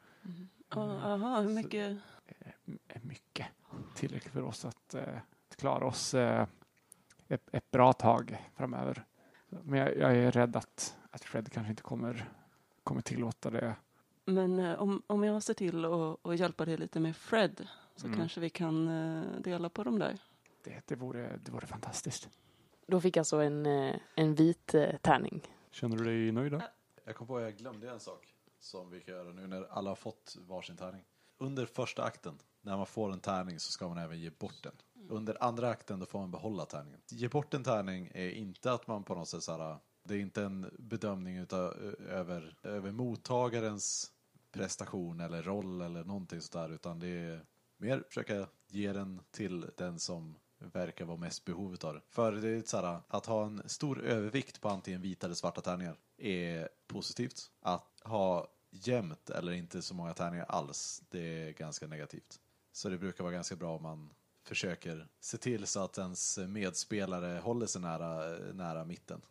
[0.69, 1.91] Ja, Aha, hur Så- mycket?
[1.91, 1.97] eh,
[2.65, 3.47] m- mycket.
[3.95, 5.17] Tillräckligt för oss att, eh,
[5.49, 6.47] att klara oss eh,
[7.27, 9.05] ett, ett bra tag framöver.
[9.49, 12.29] Men jag, jag är rädd att, att Fred kanske inte kommer,
[12.83, 13.75] kommer tillåta det.
[14.25, 18.19] Men eh, om, om jag ser till att hjälpa dig lite med Fred så Mm.
[18.19, 20.17] kanske vi kan eh, dela på dem där.
[20.63, 22.29] Det, det, vore, det vore fantastiskt.
[22.88, 25.41] Då fick alltså en, eh, en vit eh, tärning.
[25.71, 26.61] Känner du dig nöjd då?
[27.05, 29.89] Jag kom på att jag glömde en sak som vi kan göra nu när alla
[29.91, 31.03] har fått varsin tärning.
[31.38, 34.74] Under första akten, när man får en tärning så ska man även ge bort den.
[35.10, 37.00] Under andra akten då får man behålla tärningen.
[37.10, 40.19] Ge bort en tärning är inte att man på något sätt så här, det är
[40.19, 41.74] inte en bedömning utav,
[42.10, 44.12] över, över mottagarens
[44.52, 47.45] prestation eller roll eller någonting sådär utan det är
[47.78, 52.02] mer försöka ge den till den som verkar vara mest behovet av det.
[52.10, 55.62] För det är så här, att ha en stor övervikt på antingen vita eller svarta
[55.62, 57.52] tärningar är positivt.
[57.62, 62.39] Att ha jämnt eller inte så många tärningar alls, det är ganska negativt.
[62.71, 64.09] Så det brukar vara ganska bra om man
[64.43, 69.21] försöker se till så att ens medspelare håller sig nära, nära mitten.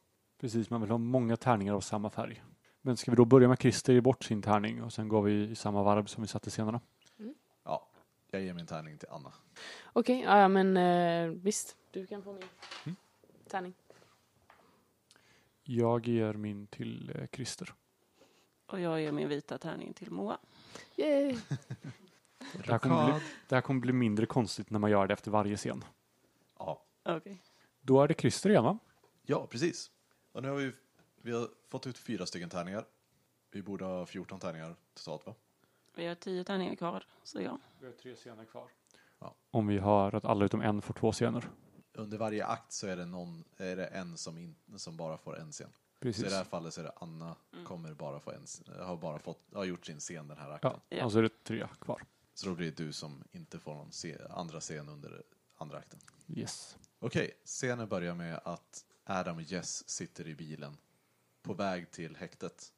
[0.40, 2.42] Precis, man vill ha många tärningar av samma färg.
[2.80, 5.32] Men ska vi då börja med Christer ge bort sin tärning och sen går vi
[5.50, 6.80] i samma varv som vi satte senare?
[7.64, 7.88] Ja,
[8.30, 9.32] jag ger min tärning till Anna.
[9.92, 11.76] Okej, ja men eh, visst.
[11.90, 12.42] Du kan få min
[12.84, 12.96] Mm.
[13.48, 13.74] tärning.
[15.62, 17.74] Jag ger min till eh, Christer.
[18.74, 20.38] Och jag ger min vita tärning till Moa.
[20.96, 21.36] Yay!
[22.52, 25.30] Det här, kommer bli, det här kommer bli mindre konstigt när man gör det efter
[25.30, 25.84] varje scen.
[26.58, 27.42] Ja, Okej.
[27.80, 28.78] Då är det Christer igen va?
[29.22, 29.90] ja precis.
[30.32, 30.72] Och nu har vi,
[31.22, 32.84] vi har fått ut fyra stycken tärningar.
[33.50, 35.34] Vi borde ha 14 tärningar totalt va?
[35.94, 37.58] Vi har tio tärningar kvar, så ja.
[37.80, 38.68] Vi har tre scener kvar.
[39.18, 39.34] Ja.
[39.50, 41.48] Om vi har att alla utom en får två scener.
[41.92, 45.38] Under varje akt så är det, någon, är det en som, in, som bara får
[45.38, 45.70] en scen.
[46.04, 46.24] Så Precis.
[46.24, 47.36] i det här fallet så är det Anna
[47.66, 48.46] kommer bara få en,
[48.78, 50.80] har bara fått, har gjort sin scen den här akten.
[50.88, 51.04] Ja, Ja.
[51.04, 52.02] och så är det tre kvar.
[52.34, 55.22] Så då blir det du som inte får någon se, andra scen under
[55.56, 56.00] andra akten.
[56.28, 56.76] Yes.
[56.98, 60.76] Okej, scenen börjar med att Adam och Jess sitter i bilen
[61.42, 62.72] på väg till häktet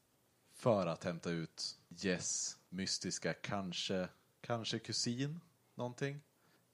[0.53, 4.09] för att hämta ut Jess mystiska, kanske,
[4.41, 5.39] kanske kusin,
[5.75, 6.21] någonting.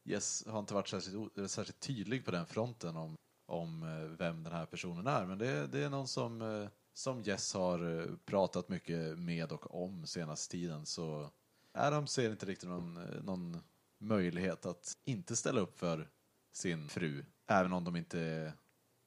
[0.04, 4.54] Jess har inte varit särskilt, särskilt tydlig på den fronten om, om eh, vem den
[4.54, 8.70] här personen är, men det, det är någon som, eh, som Jess har eh, pratat
[8.70, 11.30] mycket med och om senaste tiden, så
[11.74, 13.58] Adam ser inte riktigt någon, någon
[13.98, 16.10] möjlighet att inte ställa upp för
[16.52, 18.54] sin fru, även om de inte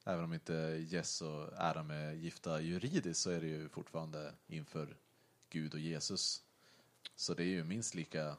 [0.07, 0.53] Även om inte
[0.89, 4.97] Jess och Adam är gifta juridiskt så är det ju fortfarande inför
[5.49, 6.43] Gud och Jesus.
[7.15, 8.37] Så det är ju minst lika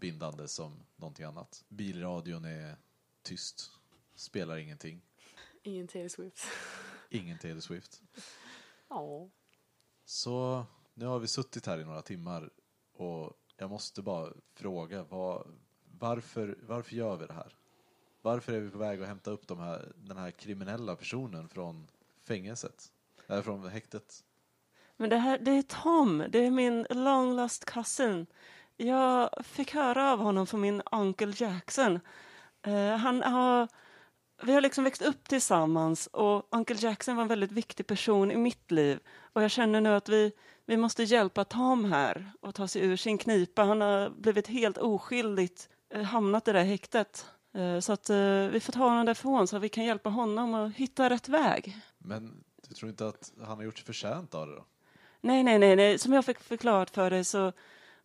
[0.00, 1.64] bindande som någonting annat.
[1.68, 2.76] Bilradion är
[3.22, 3.70] tyst,
[4.14, 5.02] spelar ingenting.
[5.62, 6.46] Ingen Taylor Swift.
[7.10, 8.02] Ingen Taylor Swift.
[8.88, 9.28] Ja.
[10.04, 12.50] Så nu har vi suttit här i några timmar
[12.92, 15.46] och jag måste bara fråga vad,
[15.98, 17.54] varför, varför gör vi det här?
[18.22, 21.86] Varför är vi på väg att hämta upp de här, den här kriminella personen från
[22.24, 22.92] fängelset?
[23.26, 24.24] Eller från häktet?
[24.96, 26.24] Men det här, det är Tom.
[26.28, 28.26] Det är min long lost cousin.
[28.76, 32.00] Jag fick höra av honom från min Uncle Jackson.
[32.62, 33.68] Eh, han har,
[34.42, 38.36] vi har liksom växt upp tillsammans och Uncle Jackson var en väldigt viktig person i
[38.36, 38.98] mitt liv.
[39.32, 40.32] Och jag känner nu att vi,
[40.66, 43.62] vi måste hjälpa Tom här och ta sig ur sin knipa.
[43.62, 47.26] Han har blivit helt oskyldigt eh, hamnat i det här häktet.
[47.54, 48.16] Eh, så att eh,
[48.52, 51.76] vi får ta honom därifrån så att vi kan hjälpa honom att hitta rätt väg.
[51.98, 54.64] Men du tror inte att han har gjort sig förtjänt av det då?
[55.20, 55.98] Nej, nej, nej, nej.
[55.98, 57.52] Som jag fick förklarat för dig så,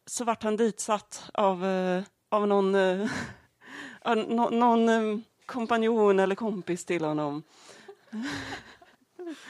[0.05, 3.09] så vart han ditsatt av, eh, av någon, eh,
[4.01, 7.43] av nå- någon eh, kompanjon eller kompis till honom.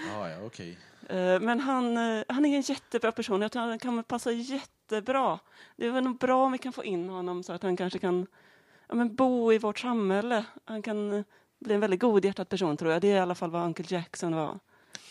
[0.10, 0.78] Ja, ja, okej.
[1.10, 3.42] Eh, men han, eh, han är en jättebra person.
[3.42, 5.40] Jag tror han kan passa jättebra.
[5.76, 8.00] Det är väl nog bra om vi kan få in honom så att han kanske
[8.00, 8.28] kan
[8.88, 10.46] ja, men bo i vårt samhälle.
[10.66, 11.24] Han kan eh,
[11.60, 13.02] bli en väldigt godhjärtad person tror jag.
[13.02, 14.60] Det är i alla fall vad Uncle Jackson var.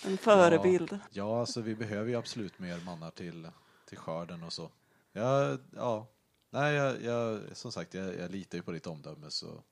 [0.07, 0.99] En förebild.
[1.11, 3.49] Ja, alltså vi behöver ju absolut mer mannar till,
[3.89, 4.71] till skörden och så.
[5.13, 6.07] Ja, ja,
[6.55, 9.63] Nej, jag, jag, som sagt, jag, jag litar ju på ditt omdöme så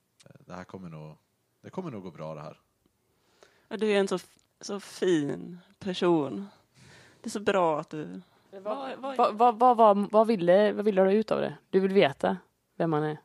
[0.47, 1.17] det här kommer nog,
[1.61, 2.61] det kommer nog gå bra det här.
[3.69, 4.19] Ja, Du är en så,
[4.61, 6.47] så fin person.
[7.21, 8.21] Det är så bra att du...
[8.51, 11.59] Vad, Vad- vad- vad, vad, ville, vad ville du ut av det?
[11.71, 12.37] Du vill veta
[12.77, 13.17] vem man är?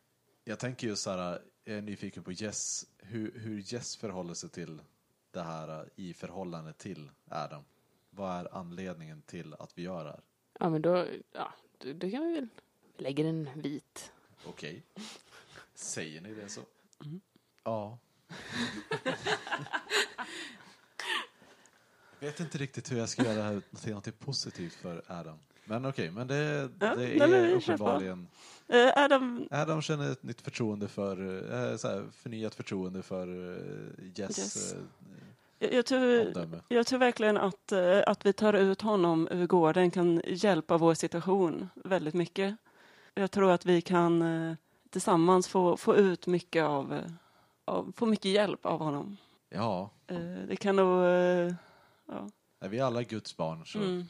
[0.44, 4.50] Jag tänker ju så här, jag är nyfiken på Jess, hur, hur Jess förhåller sig
[4.50, 4.82] till
[5.32, 7.64] det här i förhållande till Adam.
[8.10, 10.22] Vad är anledningen till att vi gör det här?
[10.60, 12.48] Ja, men då, ja, då, då kan vi väl...
[12.98, 14.12] Vi lägger en vit.
[14.46, 14.84] Okej.
[15.74, 16.62] Säger ni det så?
[17.64, 18.00] Ja.
[22.20, 25.38] Jag vet inte riktigt hur jag ska göra det här till något positivt för Adam.
[25.66, 27.58] Men okej, men det, Ja, det nej, är på.
[27.58, 28.28] uppenbarligen...
[28.68, 31.18] Eh, Adam, Adam känner ett nytt förtroende för,
[31.72, 34.76] eh, så här, förnyat förtroende för eh, Jess Yes.
[35.60, 36.34] jag, jag, tror,
[36.68, 37.72] jag tror verkligen att,
[38.06, 42.56] att vi tar ut honom ur gården kan hjälpa vår situation väldigt mycket.
[43.14, 44.56] Jag tror att vi kan eh,
[44.89, 47.12] tillsammans få, få ut mycket av, eh,
[47.65, 49.17] av, få mycket hjälp av honom.
[49.50, 51.54] Ja, Eh, Det kan nog, eh,
[52.06, 52.30] ja.
[52.60, 54.04] är vi alla Guds barn så Mm.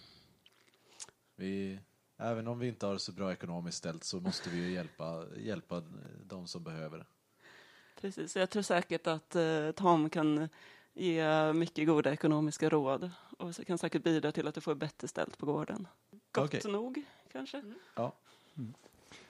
[1.35, 1.79] vi,
[2.17, 5.23] även om vi inte har det så bra ekonomiskt ställt så måste vi ju hjälpa,
[5.37, 5.83] hjälpa
[6.25, 7.05] de som behöver det.
[8.01, 10.49] Precis, jag tror säkert att eh, Tom kan
[10.93, 15.07] ge mycket goda ekonomiska råd och så kan säkert bidra till att du får bättre
[15.07, 15.87] ställt på gården.
[16.31, 16.71] Gott Okej.
[16.71, 17.63] nog, kanske?
[17.95, 18.13] Ja.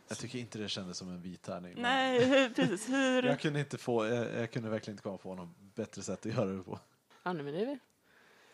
[0.08, 1.74] Jag tycker inte det kändes som en vit tärning.
[1.78, 2.90] Nej, hur, precis.
[2.90, 6.26] Hur, Jag kunde, inte få, jag, jag kunde verkligen inte komma på något bättre sätt
[6.26, 6.80] att göra det på.
[7.24, 7.70] Ja, men det är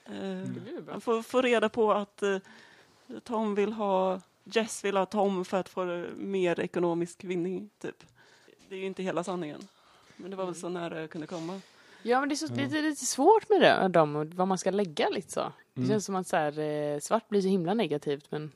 [0.06, 2.38] eh, det man får, får reda på att eh,
[3.24, 8.04] Tom vill ha, Jess vill ha Tom för att få mer ekonomisk vinning, typ.
[8.70, 9.68] Det är ju inte hela sanningen.
[10.16, 11.62] Men det var väl så nära jag kunde komma.
[12.04, 14.58] Ja, men det är, så, det är lite svårt med det, dem och vad man
[14.58, 15.40] ska lägga lite så.
[15.74, 15.90] Det Mm.
[15.90, 18.52] känns som att så här, eh, svart blir så himla negativt, men...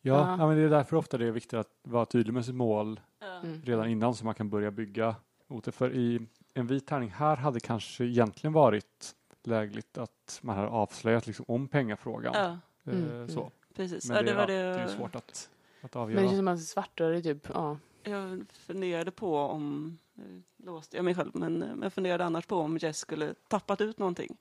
[0.00, 0.36] Ja, Ja.
[0.38, 0.46] ja.
[0.48, 3.00] men det är därför ofta det är viktigt att vara tydlig med sitt mål
[3.44, 3.62] Mm.
[3.64, 5.14] redan innan så man kan börja bygga
[5.46, 5.72] mot det.
[5.72, 6.20] För i
[6.54, 9.14] en vit tärning här hade kanske egentligen varit
[9.44, 12.32] lägligt att man hade avslöjat liksom om pengafrågan.
[12.34, 12.58] Ja,
[12.92, 13.50] Eh, Mm, så.
[13.76, 14.08] precis.
[14.08, 15.48] Men ja, det, det var det, det är svårt att,
[15.82, 16.20] att Men det avgöra.
[16.24, 17.78] känns som att svart då är det typ, ja.
[18.02, 22.56] Jag funderade på om, nu låste jag mig själv, men men jag funderade annars på
[22.56, 24.36] om Jess skulle tappat ut någonting.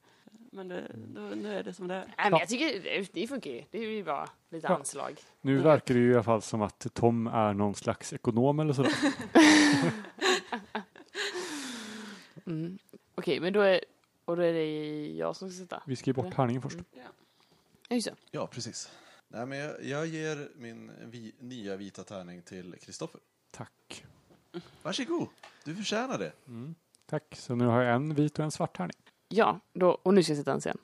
[0.51, 1.99] Men det, då, nu är det som det är.
[2.05, 2.39] Nej, men Ja.
[2.39, 3.63] jag tycker det, det funkar ju.
[3.71, 4.75] Det är ju bara lite Ja.
[4.75, 5.19] anslag.
[5.41, 8.73] Nu verkar det ju i alla fall som att Tom är någon slags ekonom eller
[8.73, 8.93] sådär.
[12.45, 12.77] Mm.
[13.15, 13.81] Okej, men då är,
[14.25, 15.83] och då är det jag som ska sätta.
[15.85, 16.77] Vi ska ge bort tärningen först.
[16.91, 18.15] Ja, just det.
[18.31, 18.91] Ja, precis.
[19.27, 23.21] Nej, men jag, jag ger min vi, nya vita tärning till Kristoffer.
[23.51, 24.05] Tack.
[24.81, 25.27] Varsågod,
[25.63, 26.31] du förtjänar det.
[26.47, 26.75] Mm.
[27.05, 27.35] Tack.
[27.35, 28.97] Så nu har jag en vit och en svart tärning.
[29.29, 30.77] Ja, då, och nu ska jag sätta en sen.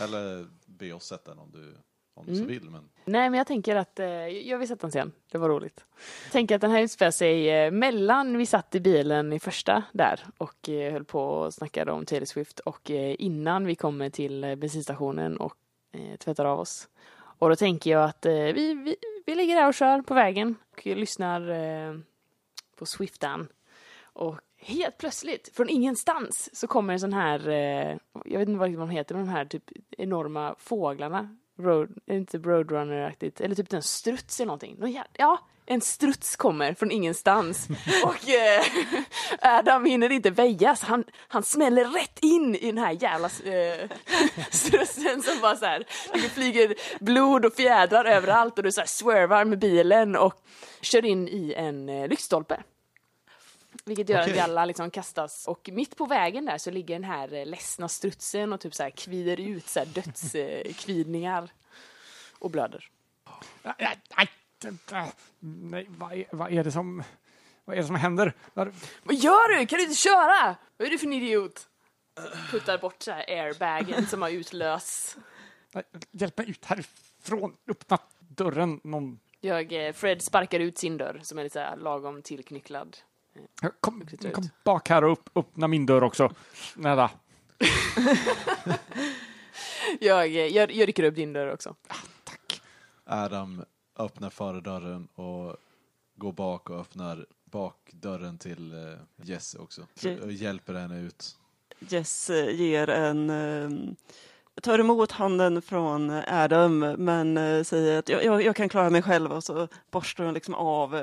[0.00, 1.74] Eller be oss sätta den om du,
[2.14, 2.48] om du så Mm.
[2.48, 2.70] vill.
[2.70, 5.12] Men Nej, men jag tänker att eh, jag vill sätta en sen.
[5.32, 5.84] Det var roligt.
[6.24, 9.82] Jag tänker att den här utspelar sig eh, mellan vi satt i bilen i första
[9.92, 14.10] där och eh, höll på och snackade om Taylor Swift och eh, innan vi kommer
[14.10, 15.54] till eh, bensinstationen och
[16.18, 16.88] tvättar av oss.
[17.16, 20.86] Och då tänker jag att vi, vi, vi ligger där och kör på vägen och
[20.86, 22.02] lyssnar
[22.76, 23.48] på Swiftan.
[24.02, 28.72] Och helt plötsligt, från ingenstans, så kommer en sån här, eh, jag vet inte vad
[28.72, 29.64] de heter, men de här typ
[29.98, 31.36] enorma fåglarna.
[31.58, 33.40] Road, det inte Roadrunner-aktigt?
[33.40, 34.76] Eller typ en struts eller någonting.
[34.78, 37.68] Någon ja, en struts kommer från ingenstans.
[38.04, 38.64] och eh,
[39.58, 40.82] Adam hinner inte väjas.
[40.82, 43.90] Han, han smäller rätt in i den här jävla eh,
[44.50, 48.88] strutsen som bara så här, det flyger blod och fjädrar överallt och du så här
[48.88, 50.34] swervar med bilen och
[50.80, 52.62] kör in i en eh, lyktstolpe.
[53.86, 54.30] Vilket gör Okej.
[54.30, 55.48] att vi alla liksom kastas.
[55.48, 58.82] Och mitt på vägen där så ligger den här eh, ledsna strutsen och typ så
[58.82, 61.50] här kvider ut så här dödskvidningar.
[62.38, 62.90] Och blöder.
[63.62, 63.98] Nej,
[65.40, 67.02] nej, vad, är, vad är det som
[67.64, 68.32] vad är det som händer?
[68.54, 68.72] Var,
[69.02, 69.66] Vad gör du?
[69.66, 70.56] Kan du inte köra?
[70.76, 71.68] Vad är du för en idiot?
[72.50, 75.16] Puttar bort så här airbagen som har utlösts.
[76.10, 77.56] hjälp mig ut härifrån!
[77.68, 78.80] Öppna dörren!
[78.84, 82.96] Någon, Jag, eh, Fred sparkar ut sin dörr som är lite så här lagom tillknycklad.
[83.80, 86.30] Kom, kom bak här och upp, öppna min dörr också.
[86.54, 87.10] Snälla.
[90.00, 91.74] Jag, jag, jag rycker upp din dörr också.
[92.24, 92.60] Tack.
[93.04, 93.64] Adam
[93.98, 95.56] öppnar förardörren och
[96.16, 99.86] går bak och öppnar bakdörren till eh, Jess också.
[100.22, 101.36] Och hjälper henne ut.
[101.78, 103.30] Jess eh, ger en...
[103.30, 103.70] Eh,
[104.62, 109.32] tar emot handen från Adam men säger att jag, jag, jag kan klara mig själv
[109.32, 110.94] och så borstar hon liksom av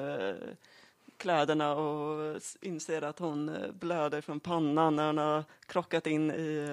[1.24, 6.67] kläderna och inser att hon eh, blöder från pannan när hon har krockat in i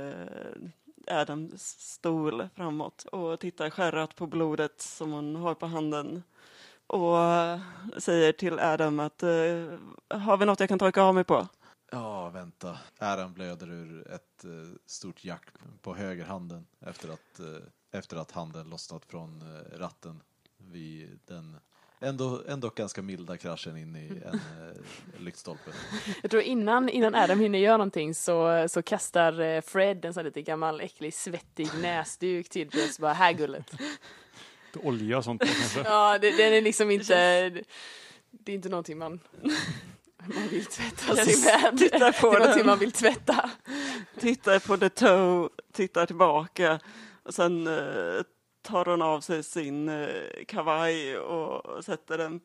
[1.07, 6.23] eh, Adams stol framåt och tittar skärrat på blodet som hon har på handen
[6.87, 7.17] och
[7.99, 9.29] säger till Adam att eh,
[10.09, 11.49] har vi något jag kan torka av mig på?
[11.93, 12.79] Ja, vänta.
[12.99, 14.45] Adam blöder ur ett
[14.87, 15.49] stort jack
[15.83, 17.41] på högerhanden efter att,
[17.91, 20.23] efter att handen lossnat från ratten
[20.57, 21.57] vid den
[22.01, 25.71] ändå, ändå ganska milda kraschen in i en eh, lyktstolpe.
[26.23, 30.25] Jag tror innan, innan Adam hinner göra någonting så, så kastar eh, Fred en sån
[30.25, 32.99] lite gammal äcklig svettig näsduk till Jess.
[32.99, 33.73] Bara, här gullet.
[34.75, 35.81] Olja och sånt kanske.
[35.85, 37.51] Ja, det, den är liksom inte...
[38.31, 39.21] Det är inte någonting man,
[40.19, 41.79] man vill tvätta sig med.
[41.79, 43.51] tittar Det på är någonting man vill tvätta.
[44.21, 46.81] Tittar på The Toe, tittar tillbaka
[47.23, 48.23] och sen eh,
[48.63, 52.41] tar hon av sig sin eh, kavaj och sätter den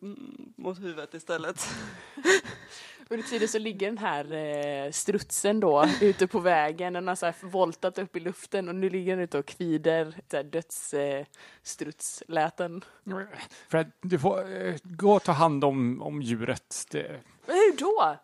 [0.57, 1.67] mot huvudet istället.
[3.09, 6.93] Under tiden så ligger den här eh, strutsen då ute på vägen.
[6.93, 10.15] Den har så här voltat upp i luften och nu ligger den ute och kvider
[10.43, 12.83] dödsstrutsläten.
[13.69, 16.85] Fred, du får eh, gå och ta hand om, om djuret.
[16.91, 18.17] Det, Men hur då?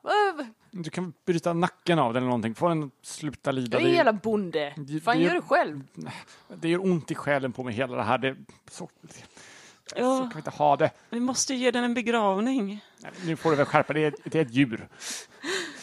[0.71, 2.55] Du kan bryta nacken av den eller någonting.
[2.55, 3.79] Få den att sluta lida.
[3.79, 4.73] Jag är jävla bonde.
[4.77, 5.83] Det- Fan, det- gör det själv.
[6.55, 8.17] det gör ont i själen på mig hela det här.
[8.17, 8.35] Det,
[8.69, 8.89] så,
[9.85, 10.17] så Ja.
[10.19, 10.91] kan vi inte ha det.
[11.09, 12.85] Vi måste ge den en begravning.
[13.25, 14.13] Nu får du väl skärpa dig.
[14.23, 14.87] Det är, ett djur.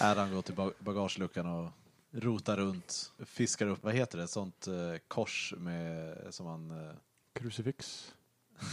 [0.00, 1.70] Adam går till ba- bagageluckan och
[2.12, 4.74] rotar runt, fiskar upp, vad heter det, sånt eh,
[5.08, 6.70] kors med, som man...
[6.70, 6.94] Eh,
[7.40, 8.12] Krucifix.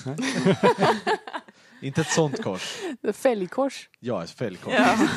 [1.82, 2.82] inte ett sånt kors,
[3.13, 3.89] Fälgkors.
[3.99, 4.73] ja ett fällkors.
[4.73, 4.97] Ja.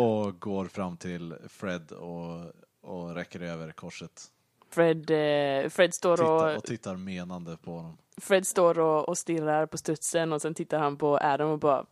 [0.00, 4.30] Och går fram till Fred och, och räcker över korset.
[4.74, 7.98] Fred, eh, Fred står Tittar, och, och tittar menande på honom.
[8.16, 11.86] Fred står och, och stirrar på strutsen och sen tittar han på Adam och bara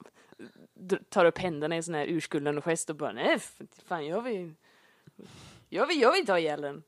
[1.09, 3.39] tar upp händerna i en sån här urskuldande gest och bara nej,
[3.87, 4.55] fan jag vill,
[5.69, 6.83] jag vill, jag vill inte ha ihjäl den.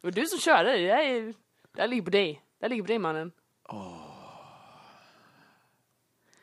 [0.00, 1.34] Var du som körde, det där, är,
[1.72, 2.42] det här ligger på dig.
[2.58, 3.32] Det här ligger på dig mannen.
[3.68, 4.04] Ja,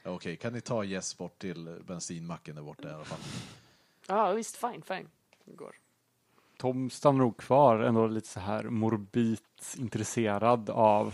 [0.04, 3.20] Okej, kan ni ta Jess bort till bensinmacken där borta i alla fall?
[4.08, 5.10] Ja visst, fine, fine.
[5.46, 5.76] Det går.
[6.58, 9.40] Tom stannar nog kvar ändå lite så här morbid
[9.78, 11.14] intresserad av,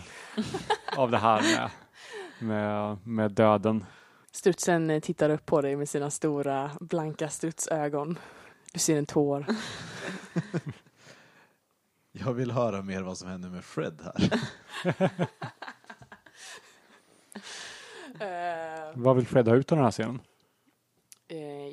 [0.97, 1.69] av det här med,
[2.39, 3.85] med, med döden.
[4.31, 8.19] Strutsen tittar upp på dig med sina stora blanka strutsögon.
[8.73, 9.45] Du ser en tår.
[12.11, 14.33] Jag vill höra mer vad som händer med Fred här.
[18.19, 20.19] Eh, Vad vill Fred ha ut av den här scenen?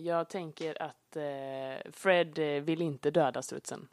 [0.05, 3.89] Jag tänker att eh, Fred eh, vill inte döda strutsen.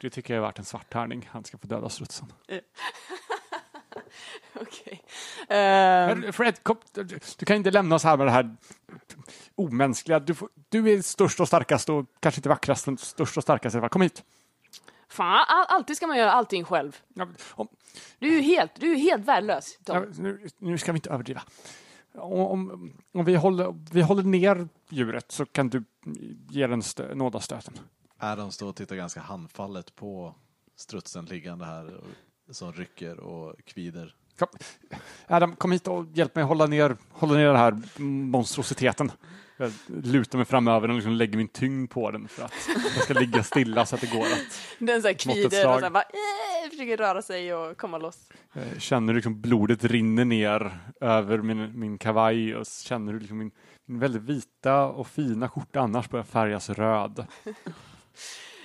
[0.00, 1.28] Det tycker jag är värt en svart tärning.
[1.32, 2.32] Han ska få döda strutsen.
[4.54, 5.02] Okej.
[5.58, 8.56] Eh, Fred, kom, du, du kan inte lämna oss här med det här
[9.54, 10.20] omänskliga.
[10.20, 13.74] Du, får, du är störst och starkast och kanske inte vackrast, men störst och starkast
[13.74, 13.90] i alla fall.
[13.90, 14.24] Kom hit.
[15.08, 17.00] fan, all, alltid ska man göra allting själv.
[17.14, 17.68] Ja, om,
[18.18, 19.78] Du är ju helt, du är helt värdelös.
[19.84, 19.96] Tom.
[19.96, 21.42] ja, nu, nu ska vi inte överdriva.
[22.20, 25.84] Om, om, vi, håller, vi håller ner djuret så kan du
[26.50, 27.74] ge den stö, nådastöten.
[28.18, 30.34] Adam står och tittar ganska handfallet på
[30.76, 34.14] strutsen liggande här och, som rycker och kvider.
[34.38, 34.48] Kom.
[35.26, 39.12] Adam, kom hit och hjälp mig hålla ner, hålla ner den här monstrositeten.
[39.56, 42.52] Jag lutar mig framöver och liksom lägger min tyngd på den för att
[42.94, 45.80] den ska ligga stilla så att det går att Den så här kvider och så
[45.80, 46.49] här bara, eh,
[46.80, 48.28] försöker röra sig och komma loss.
[48.54, 53.50] Eh, Känner liksom blodet rinner ner över min, min kavaj och känner hur liksom min,
[53.86, 57.26] min väldigt vita och fina skjorta annars börjar färgas röd.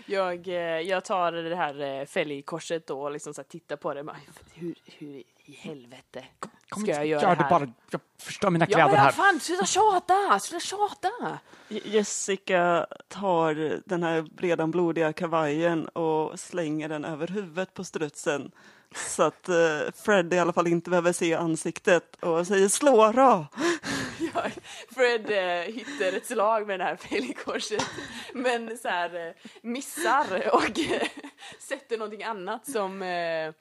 [0.08, 3.94] Jag, eh, jag tar det här eh, fälgkorset då och liksom så här tittar på
[3.94, 4.04] det.
[4.04, 4.18] Bara,
[4.54, 6.26] hur, hur i helvete
[6.70, 7.50] Kom ska jag göra gör det här?
[7.50, 7.72] bara.
[7.92, 9.12] Jag förstör mina Ja, kläder men här.
[9.12, 10.40] fan, sluta tjata!
[10.40, 11.40] Sluta tjata!
[11.68, 18.52] Je- Jessica tar den här redan blodiga kavajen och slänger den över huvudet på strutsen.
[18.96, 19.56] Så att eh,
[20.06, 23.48] Fred i alla fall inte behöver se ansiktet och säger slå då!
[24.34, 24.52] Jag,
[24.96, 27.86] Fred eh, hittar ett slag med det här fälgkorset
[28.34, 31.08] men så här eh, missar och eh,
[31.60, 33.54] sätter någonting annat som eh,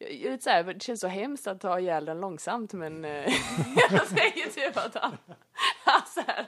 [0.00, 3.10] lite så här, det känns så hemskt att ta ihjäl den långsamt men eh,
[3.90, 5.16] jag säger typ att han,
[5.84, 6.46] han så här,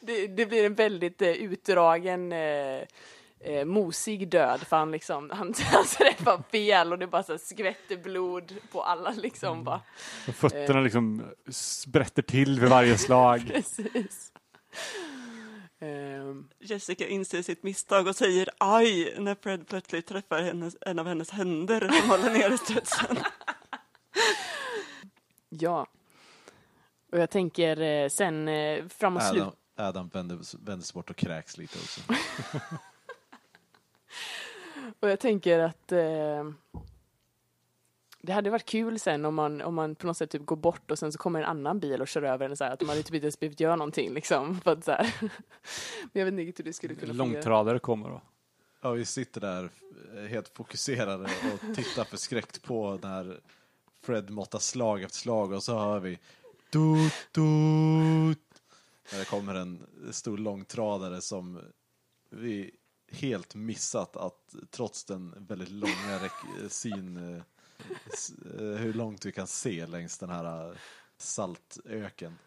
[0.00, 2.82] det, det blir en väldigt eh, utdragen eh,
[3.40, 7.96] eh, mosig död för han liksom, han, han träffar fel och det bara så skvätter
[7.96, 9.80] blod på alla liksom bara.
[10.28, 13.42] Och Fötterna liksom sprätter till vid varje slag.
[13.54, 14.32] Precis.
[15.80, 21.06] Ehm, Jessica inser sitt misstag och säger aj när Fred plötsligt träffar hennes, en av
[21.06, 23.16] hennes händer som håller ner strutsen.
[25.48, 25.86] ja.
[27.12, 29.42] Och jag tänker eh, sen eh, framåt slut.
[29.42, 32.00] Adam, Adam vänder, vänder sig bort och kräks lite också.
[35.00, 36.50] Och jag tänker att eh,
[38.26, 40.90] Det hade varit kul sen om man, om man på något sätt typ går bort
[40.90, 42.88] och sen så kommer en annan bil och kör över en så här att man
[42.88, 44.60] hade typ inte ens behövt göra någonting liksom.
[44.60, 45.14] För att så här.
[45.20, 45.30] Men
[46.12, 47.32] jag vet inte hur det skulle kunna fungera.
[47.32, 48.22] Långtradare kommer då.
[48.80, 49.70] Ja, vi sitter där
[50.16, 53.40] eh, helt fokuserade och tittar förskräckt på när
[54.02, 56.18] Fred måttar slag efter slag och så hör vi
[56.70, 58.38] dut, dut.
[59.12, 61.60] När det kommer en stor långtradare som
[62.30, 62.70] vi
[63.12, 66.20] helt missat att trots den väldigt långa
[66.68, 67.42] syn, eh, s- eh,
[68.78, 70.76] hur långt vi kan se längs den här eh,
[71.16, 72.38] saltöken.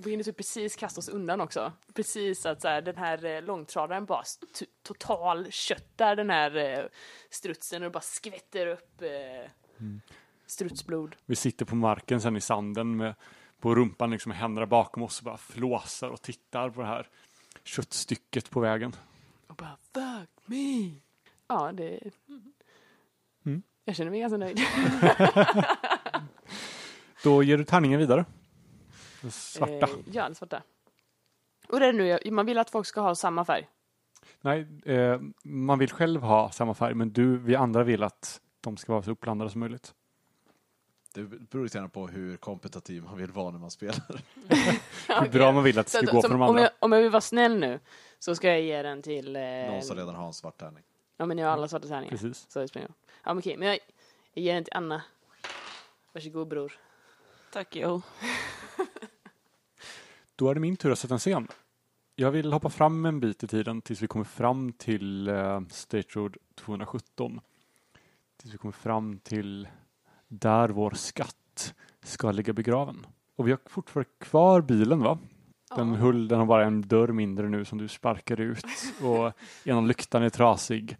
[0.00, 1.72] Vi hinner typ precis kasta oss undan också.
[1.94, 4.22] Precis att så här, den här eh, långtradaren bara
[4.82, 6.84] total köttar den här eh,
[7.30, 9.50] strutsen och bara skvätter upp eh,
[10.46, 11.16] strutsblod.
[11.26, 13.14] Vi sitter på marken sen i sanden med
[13.60, 17.08] på rumpan liksom med händerna bakom oss och bara flåsar och tittar på det här
[17.64, 18.96] köttstycket på vägen.
[19.46, 20.90] Och bara fuck me.
[21.46, 22.00] Ja, det...
[22.28, 22.52] Mm.
[23.88, 24.60] Jag känner mig ganska nöjd.
[27.24, 28.24] Då ger du tärningen vidare.
[29.20, 29.72] Den svarta.
[29.72, 30.62] Eh, ja, den svarta.
[31.68, 33.68] Och det är nu, man vill att folk ska ha samma färg.
[34.40, 38.76] Nej, eh, man vill själv ha samma färg men du, vi andra vill att de
[38.76, 39.94] ska vara så uppblandade som möjligt.
[41.14, 44.22] Det beror lite grann på hur kompetitiv man vill vara när man spelar.
[45.22, 46.62] Hur bra man vill att det Så ska att- gå som- för de om, andra.
[46.62, 47.80] jag, om jag vill vara snäll nu
[48.18, 49.36] så ska jag ge den till...
[49.36, 50.84] Eh, Någon som redan har en svart tärning.
[51.20, 52.10] Ja, men jag har alla svarta tärningar.
[52.10, 52.46] Precis.
[52.48, 52.96] Så det spelar ingen roll.
[53.24, 53.56] Ja, men okej.
[53.56, 53.78] Men jag,
[54.32, 55.02] jag ger den till Anna.
[56.12, 56.72] Varsågod bror.
[57.52, 58.02] Tack Jo.
[60.36, 61.48] Då är det min tur att sätta en scen.
[62.14, 66.08] Jag vill hoppa fram en bit i tiden tills vi kommer fram till eh, State
[66.08, 67.40] Road 217.
[68.36, 69.68] Tills vi kommer fram till
[70.28, 73.06] där vår skatt ska ligga begraven.
[73.36, 75.18] Och vi har fortfarande kvar bilen va?
[75.76, 75.98] Den, Ja.
[75.98, 78.64] hull, den har bara en dörr mindre nu som du sparkar ut
[79.02, 79.32] och
[79.64, 80.96] ena lyktan är trasig.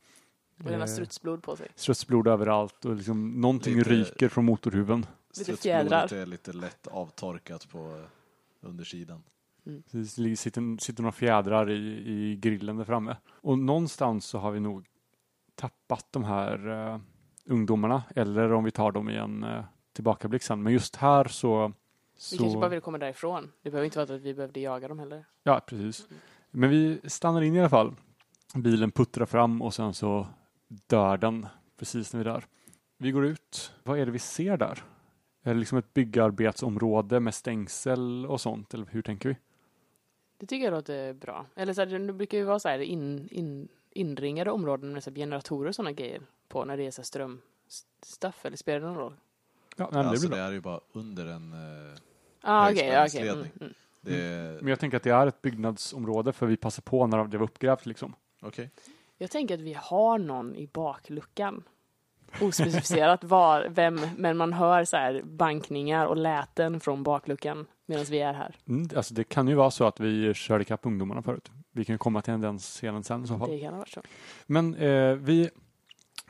[0.58, 1.68] Och den har Eh, strutsblod på sig.
[1.74, 5.06] Strutsblod överallt och liksom någonting Lite- ryker från motorhuven.
[5.30, 6.12] Strutsblodet fjädrar.
[6.14, 9.22] är lite lätt avtorkat på eh, undersidan.
[9.90, 13.16] Det sitter, sitter några fjädrar i, i grillen där framme.
[13.30, 14.86] Och någonstans så har vi nog
[15.54, 17.00] tappat de här eh,
[17.46, 18.02] ungdomarna.
[18.16, 20.62] Eller om vi tar dem i en eh, tillbakablick sen.
[20.62, 21.72] Men just här så...
[22.32, 23.52] Vi kanske bara så vill komma därifrån.
[23.62, 25.24] Det behöver inte vara att vi behövde jaga dem heller.
[25.42, 26.08] ja, precis.
[26.50, 27.94] Men vi stannar in i alla fall.
[28.54, 30.26] Bilen puttrar fram och sen så
[30.68, 31.46] dör den
[31.78, 32.44] precis när vi är där.
[32.96, 33.72] Vi går ut.
[33.82, 34.84] Vad är det vi ser där?
[35.42, 38.74] Är det liksom ett byggarbetsområde med stängsel och sånt?
[38.74, 39.36] Eller hur tänker vi?
[40.38, 41.46] Det tycker jag låter bra.
[41.54, 45.10] Eller så här, det brukar ju vara så här in, in, inringade områden med så
[45.10, 48.44] här generatorer och sådana grejer på när det är så här strömstuff.
[48.44, 49.14] Eller spelar det någon roll?
[49.76, 51.52] Ja, men det alltså blir det är ju bara under en...
[51.52, 51.98] eh,
[52.48, 52.90] Ah, okej.
[52.90, 53.52] Högspänningsledning.
[53.60, 53.74] Mm, mm.
[54.00, 54.60] Det är...
[54.60, 57.44] Men jag tänker att det är ett byggnadsområde för vi passar på när det var
[57.44, 58.14] uppgrävt liksom.
[58.42, 58.70] Okej.
[59.18, 61.62] Jag tänker att vi har någon i bakluckan.
[62.40, 68.20] Ospecificerat var, vem, men man hör så här bankningar och läten från bakluckan medan vi
[68.20, 68.56] är här.
[68.68, 71.50] Mm, alltså det kan ju vara så att vi körde ikapp ungdomarna förut.
[71.72, 73.50] Vi kan ju komma till den scenen sen i så fall.
[73.50, 74.02] Det kan ha varit så.
[74.46, 75.50] Men eh, vi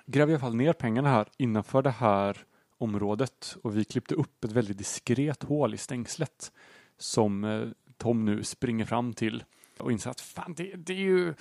[0.07, 2.45] gräver i alla fall ner pengarna här innanför det här
[2.79, 6.53] området och vi klippte upp ett väldigt diskret hål i stängslet
[6.99, 9.45] som eh, Tom nu springer fram till
[9.79, 11.35] och inser att fan det, det är ju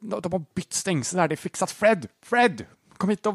[0.00, 2.08] de har bytt stängsel här, det är fixat Fred!
[2.22, 2.66] Fred!
[2.96, 3.34] Kom hit och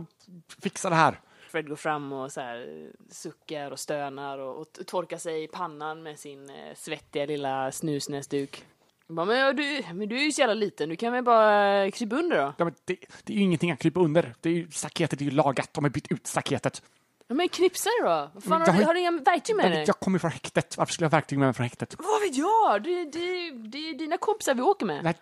[0.61, 1.19] fixa det här!
[1.53, 6.03] Fred går fram och så här suckar och stönar och, och torkar sig i pannan
[6.03, 8.65] med sin eh, svettiga lilla snusnäsduk.
[9.07, 11.91] Bara, men, ja, du, men du är ju så jävla liten, du kan väl bara
[11.91, 12.53] krypa under då?
[12.57, 14.35] Ja, men det, det är ju ingenting att krypa under.
[14.41, 16.81] Det är ju, staketet är ju lagat, de har bytt ut staketet.
[17.27, 18.31] Ja, men knipsa då!
[18.33, 19.83] Vad fan, har, jag du, har- du inga verktyg med dig?
[19.87, 20.77] Jag kommer från häktet.
[20.77, 21.95] Varför skulle jag ha verktyg med mig från häktet?
[21.97, 22.83] Vad vet jag?
[22.83, 25.15] Det, det, det är dina kompisar vi åker med.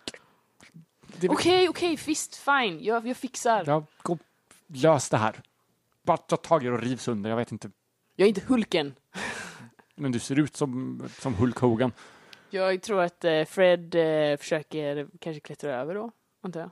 [1.29, 2.79] Okej, okej, visst, fine.
[2.83, 3.63] Jag, jag fixar.
[3.67, 4.17] Ja, gå,
[4.67, 5.41] lös det här.
[6.03, 7.29] Bara ta tag i det och riv sönder.
[7.29, 7.71] Jag vet inte.
[8.15, 8.95] Jag är inte Hulken.
[9.95, 11.91] Men du ser ut som, som Hulk Hogan.
[12.49, 16.11] Jag tror att eh, Fred eh, försöker kanske klättra över då,
[16.43, 16.71] antar jag.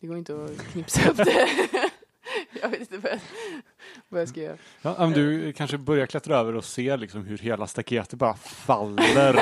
[0.00, 1.48] Det går inte att knipsa upp det.
[2.62, 3.20] jag vet inte vad jag,
[4.08, 4.56] vad jag ska göra.
[4.82, 9.34] Ja, men du kanske börjar klättra över och ser liksom hur hela staketet bara faller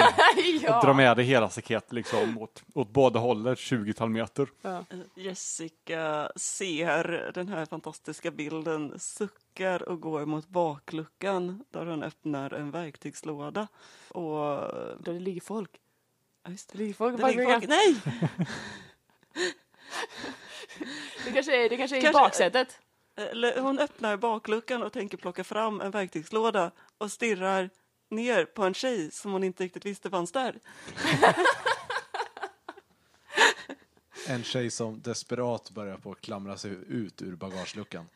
[0.69, 4.49] och drar med dig hela staketet liksom åt, åt båda hållen, 20-tal meter.
[4.63, 4.85] Ja.
[5.15, 12.71] Jessica ser den här fantastiska bilden, suckar och går mot bakluckan där hon öppnar en
[12.71, 13.69] verktygslåda.
[14.09, 14.61] Och...
[15.01, 15.71] Då det ligger folk.
[16.45, 16.83] Ja, just Det det.
[16.83, 17.69] ligger folk Det ligger folk.
[17.69, 17.97] Nej!
[21.25, 22.79] Det kanske är, det kanske är i Kanske- baksätet.
[23.17, 27.71] Eller hon öppnar bakluckan och tänker plocka fram en verktygslåda och stirrar
[28.11, 30.59] ner på en tjej som hon inte riktigt visste fanns där.
[34.29, 38.07] En tjej som desperat börjar på att klamra sig ut ur bagageluckan.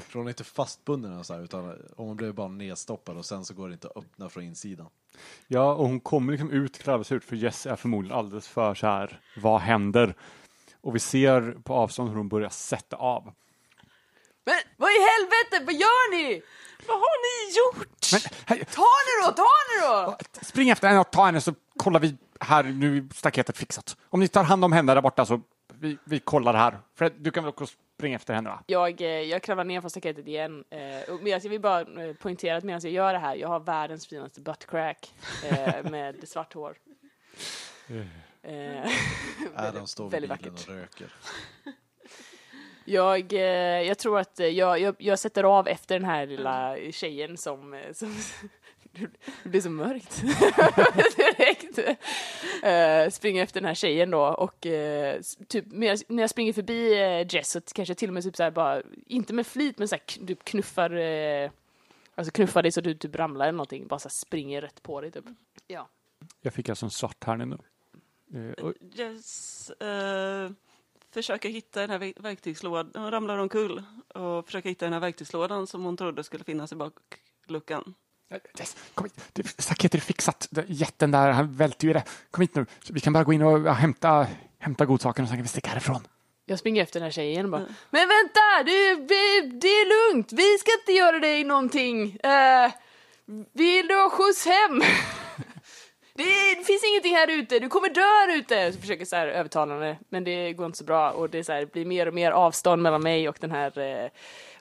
[0.00, 3.44] För hon är inte fastbunden eller så här, utan hon blev bara nedstoppad och sen
[3.44, 4.86] så går det inte att öppna från insidan.
[5.46, 9.20] Ja, och hon kommer liksom ut klarvsut för Jess är förmodligen alldeles för så här,
[9.36, 10.14] vad händer?
[10.80, 13.32] Och vi ser på avstånd hur hon börjar sätta av.
[14.46, 16.42] Men vad i helvete, vad gör ni?
[16.86, 18.12] Vad har ni gjort?
[18.12, 20.16] Men, hej, Ta henne då, ta henne då!
[20.42, 23.96] spring efter henne och ta henne så kollar vi här, nu är staketet fixat.
[24.10, 25.40] Om ni tar hand om henne där borta så
[25.74, 26.78] vi, vi kollar här.
[26.94, 27.66] För du kan väl också
[27.96, 28.62] springa efter henne va?
[28.66, 30.64] Jag, eh, jag kravlar ner från staketet igen.
[30.70, 30.78] Eh,
[31.20, 34.06] men jag vill bara eh, poängtera att medan jag gör det här, jag har världens
[34.06, 35.14] finaste buttcrack
[35.84, 36.76] med svart hår.
[39.56, 41.14] Adam står vid bilen och röker.
[42.86, 43.40] Jag, eh,
[43.82, 47.74] jag tror att eh, jag, jag, jag sätter av efter den här lilla tjejen som...
[47.74, 48.16] eh, som
[49.42, 50.22] det blir så mörkt
[51.16, 51.78] direkt.
[52.62, 56.52] Eh, springer efter den här tjejen då och s- typ när jag, när jag springer
[56.52, 59.46] förbi eh, Jess så kanske jag till och med typ så här bara, inte med
[59.46, 61.50] flit men så här, kn- typ knuffar, eh,
[62.14, 65.10] alltså knuffar dig så du typ ramlar eller någonting, bara så springer rätt på dig
[65.10, 65.24] typ.
[65.66, 65.88] Ja.
[66.40, 67.58] Jag fick alltså en svart här nu.
[68.62, 69.70] Och, Jess
[71.16, 73.02] försöker hitta den här verk- verktygslådan.
[73.02, 73.82] Hon ramlar omkull
[74.14, 77.94] och försöker hitta den här verktygslådan som hon trodde skulle finnas i bakluckan.
[78.58, 79.24] Jess, kom hit.
[79.32, 80.48] Det, staketet är fixat.
[80.66, 82.04] Jätten där, han välter ju det.
[82.30, 82.66] Kom hit nu.
[82.82, 84.26] Så vi kan bara gå in och hämta,
[84.58, 86.06] hämta godsakerna och sen kan vi sticka härifrån.
[86.46, 88.62] Jag springer efter den här tjejen och bara Men vänta!
[88.64, 90.32] Det, vi, det är lugnt!
[90.32, 92.04] Vi ska inte göra dig någonting!
[92.04, 92.72] Uh,
[93.52, 94.82] vill du ha skjuts hem?
[96.16, 98.72] det, finns ingenting här ute, du kommer dö här ute!
[98.72, 101.52] Så försöker så här övertala henne, men det går inte så bra och det så
[101.52, 104.10] här, blir mer och mer avstånd mellan mig och den här eh,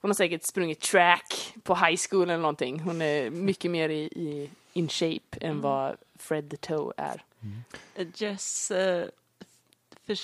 [0.02, 2.80] Hon har säkert sprungit track på high school eller någonting.
[2.80, 7.24] Hon är mycket mer i, i in shape än vad Fred the Toe är.
[7.42, 8.12] Mm.
[8.16, 9.06] Jess eh,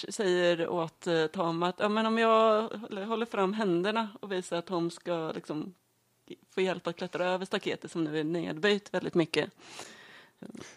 [0.10, 4.58] säger åt eh, Tom att ja, men om jag håller- håller fram händerna och visar
[4.58, 5.74] att Tom ska liksom
[6.56, 9.50] få hjälp att klättra över staketet som nu är nedböjt väldigt mycket.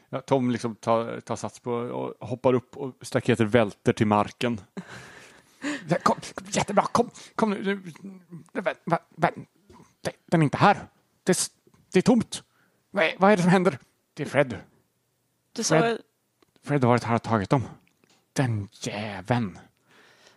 [0.08, 4.60] Ja, Tom liksom tar, tar sats på och hoppar upp och staketet välter till marken.
[5.88, 7.82] Ja, Kom, kom, jättebra, kom, kom nu.
[10.26, 10.86] Den är inte här.
[11.22, 11.36] Det, är
[11.92, 12.42] det är tomt.
[12.90, 13.78] Vad är, vad är det som händer?
[14.14, 14.58] Det är Fred.
[15.52, 15.98] Du sa Fred.
[16.62, 17.62] Fred har varit här och tagit dem.
[18.32, 19.58] Den jäveln.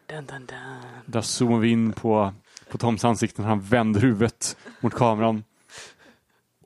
[0.06, 0.58] Dun, dun, dun.
[1.06, 2.34] Där zoomar vi in på,
[2.70, 5.44] på Toms ansikte när han vänder huvudet mot kameran.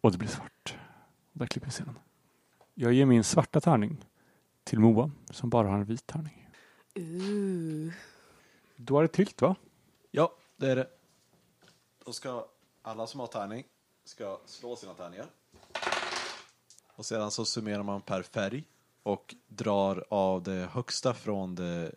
[0.02, 0.76] Och det blir svart.
[1.34, 1.96] Där klipper vi scenen.
[2.74, 4.06] Jag ger min svarta tärning
[4.64, 6.50] till Moa som bara har en vit tärning.
[6.96, 7.94] Ooh.
[8.76, 9.56] Då är det tilt va?
[10.12, 10.88] Ja, det är det.
[12.06, 12.46] Då ska
[12.82, 13.64] alla som har tärning
[14.04, 15.26] ska slå sina tärningar.
[16.96, 18.64] Och sedan så summerar man per färg
[19.04, 21.92] och drar av det högsta från det,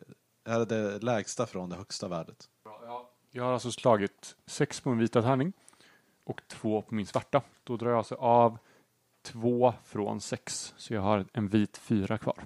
[0.44, 2.48] eller det lägsta från det högsta värdet.
[3.30, 5.52] Jag har alltså slagit sex på min vita tärning
[6.24, 7.42] och två på min svarta.
[7.64, 8.58] Då drar jag alltså av
[9.24, 10.74] två från sex.
[10.76, 12.44] Så jag har en vit fyra kvar.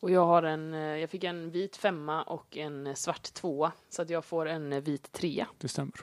[0.00, 3.72] Och jag har en, eh, jag fick en vit femma och en svart tvåa.
[3.88, 5.46] Så att jag får en eh, vit trea.
[5.58, 5.94] Det stämmer.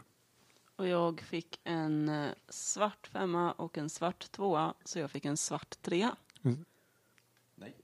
[0.75, 5.37] Och jag fick en eh, svart femma och en svart tvåa, så jag fick en
[5.37, 6.15] svart trea.
[7.55, 7.75] Nej.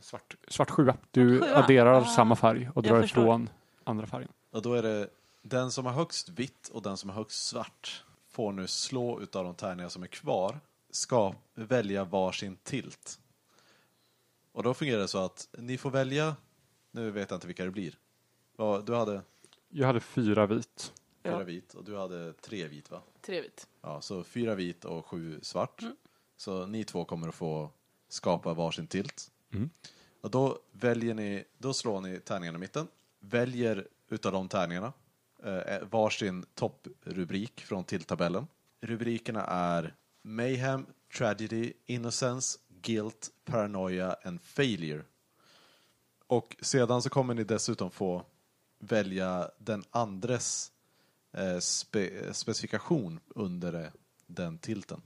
[0.00, 0.96] Svart, svart sjua.
[1.10, 1.56] Du Svart sjua.
[1.64, 3.48] adderar Ah, samma färg och drar ifrån
[3.84, 4.28] andra färgen.
[4.50, 5.08] Och då är det
[5.42, 9.44] den som har högst vitt och den som har högst svart får nu slå utav
[9.44, 10.60] de tärningar som är kvar,
[10.96, 13.20] ska välja varsin tilt.
[14.52, 16.36] Och då fungerar det så att ni får välja,
[16.90, 17.98] nu vet jag inte vilka det blir.
[18.56, 19.22] Ja, Du hade
[19.68, 20.92] Jag hade fyra vit.
[21.22, 21.44] fyra Ja.
[21.44, 23.02] vit och du hade tre vit va?
[23.20, 23.68] Trevligt.
[23.82, 25.82] Ja, så fyra vit och sju svart.
[26.36, 27.70] Så ni två kommer att få
[28.08, 29.30] skapa varsin tilt.
[29.52, 29.70] Mm.
[30.20, 32.88] Och då väljer ni, då slår ni tärningarna i mitten,
[33.20, 34.92] väljer utav de tärningarna
[35.42, 38.46] eh, varsin topprubrik från tilttabellen.
[38.80, 39.94] Rubrikerna är
[40.26, 40.86] Mayhem,
[41.18, 45.02] Tragedy, Innocence, Guilt, Paranoia and Failure.
[46.26, 48.24] Och sedan så kommer ni dessutom få
[48.78, 50.72] välja den andres
[51.32, 53.88] eh, spe, specifikation under eh,
[54.26, 55.02] den tilten.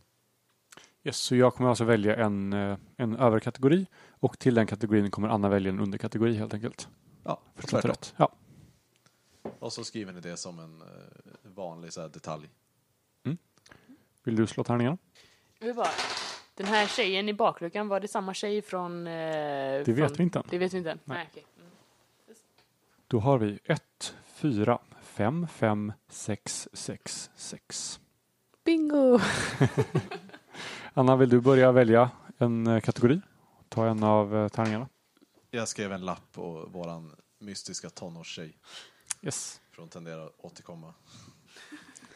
[1.04, 5.28] Yes, så jag kommer alltså välja en, eh, en överkategori och till den kategorin kommer
[5.28, 6.88] Anna välja en underkategori helt enkelt.
[7.24, 8.14] Ja, Förstått rätt?
[8.16, 8.32] Ja.
[9.58, 10.82] Och så skriver ni det som en
[11.42, 12.48] vanlig så här, detalj.
[14.22, 14.98] Vill du slå tärningarna?
[15.76, 15.88] Bara,
[16.54, 19.06] den här tjejen i bakluckan, var det samma tjej från...
[19.06, 20.44] Eh, Det från, vet vi inte än.
[20.50, 20.98] Det vet vi inte än.
[21.04, 21.16] Nej.
[21.18, 21.26] Nej.
[21.30, 21.44] okej.
[21.58, 21.70] Mm.
[23.06, 28.00] Då har vi 1, 4, 5, 5, 6, 6, 6.
[28.64, 29.20] Bingo!
[30.94, 33.20] Anna, vill du börja välja en eh, kategori?
[33.68, 34.88] Ta en av eh, tärningarna.
[35.50, 38.56] Jag skrev en lapp på våran mystiska tonårstjej.
[39.22, 39.60] Yes.
[39.70, 40.94] För hon tenderar att återkomma.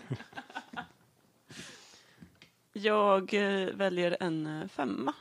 [2.76, 5.14] Jag eh, väljer en eh, femma.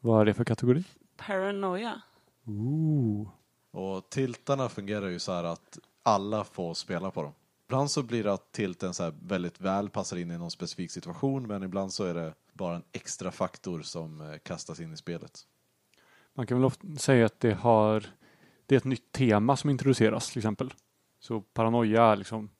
[0.00, 0.84] Vad är det för kategori?
[1.16, 2.02] Paranoia.
[2.44, 3.28] Ooh.
[3.70, 7.32] Och tiltarna fungerar ju så här att alla får spela på dem.
[7.66, 10.90] Ibland så blir det att tilten så här väldigt väl passar in i någon specifik
[10.90, 14.96] situation men ibland så är det bara en extra faktor som eh, kastas in i
[14.96, 15.40] spelet.
[16.34, 18.06] Man kan väl ofta säga att det har
[18.66, 20.74] det är ett nytt tema som introduceras till exempel.
[21.20, 22.50] Så paranoia är liksom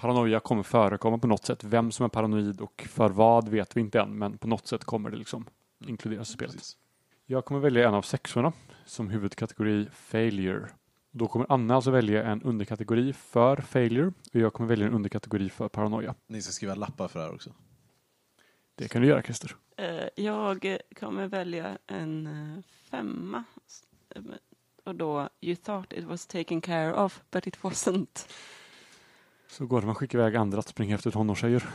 [0.00, 1.64] paranoia kommer förekomma på något sätt.
[1.64, 4.84] Vem som är paranoid och för vad vet vi inte än, men på något sätt
[4.84, 5.46] kommer det liksom
[5.86, 6.54] inkluderas i spelet.
[6.54, 6.76] Precis.
[7.26, 8.52] Jag kommer välja en av sexorna
[8.84, 10.68] som huvudkategori failure.
[11.10, 15.50] Då kommer Anna alltså välja en underkategori för failure och jag kommer välja en underkategori
[15.50, 16.14] för paranoia.
[16.26, 17.50] Ni ska skriva lappar för det här också.
[18.74, 19.56] Det kan du göra Christer.
[19.76, 23.44] Eh, Jag kommer välja en eh, femma.
[24.14, 24.22] Eh,
[24.84, 28.28] Och då, you thought it was taken care of, but it wasn't.
[29.50, 31.68] Så går det man skickar iväg andra att springa efter tonårstjejer.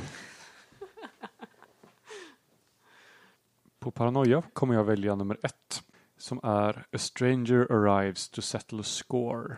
[3.80, 5.84] På paranoia kommer jag välja nummer ett
[6.18, 9.58] som är A stranger arrives to settle a score.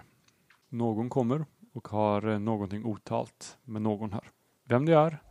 [0.69, 4.31] Någon kommer och har eh, någonting otalt med någon här.
[4.63, 5.21] Vem det är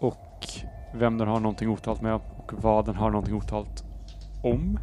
[0.00, 0.46] och
[0.94, 3.82] vem den har någonting otalt med och vad den har någonting otalt
[4.44, 4.78] om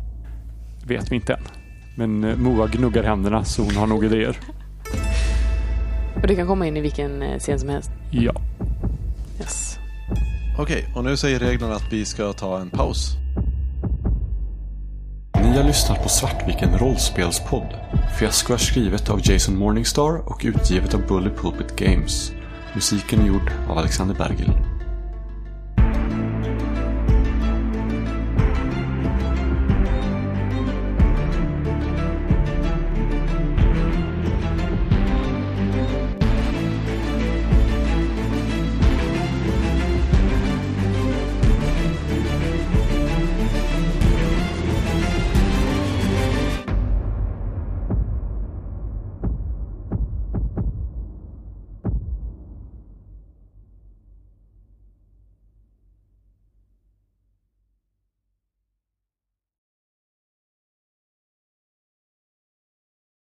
[0.88, 1.43] vet vi inte än.
[1.98, 4.39] Men eh, Moa gnuggar händerna så hon har nog idéer.
[6.22, 7.91] Och det kan komma in i vilken eh, scen som helst.
[8.11, 8.41] Ja.
[9.39, 9.78] Yes.
[10.59, 13.11] Okej, och nu säger reglerna att vi ska ta en paus.
[15.43, 17.74] Ni har lyssnat på Svartviken rollspelspodd.
[18.20, 22.32] Fiasko är skrivet av Jason Morningstar och utgivet av Bully Pulpit Games.
[22.74, 24.51] Musiken är gjord av Alexander Bergil.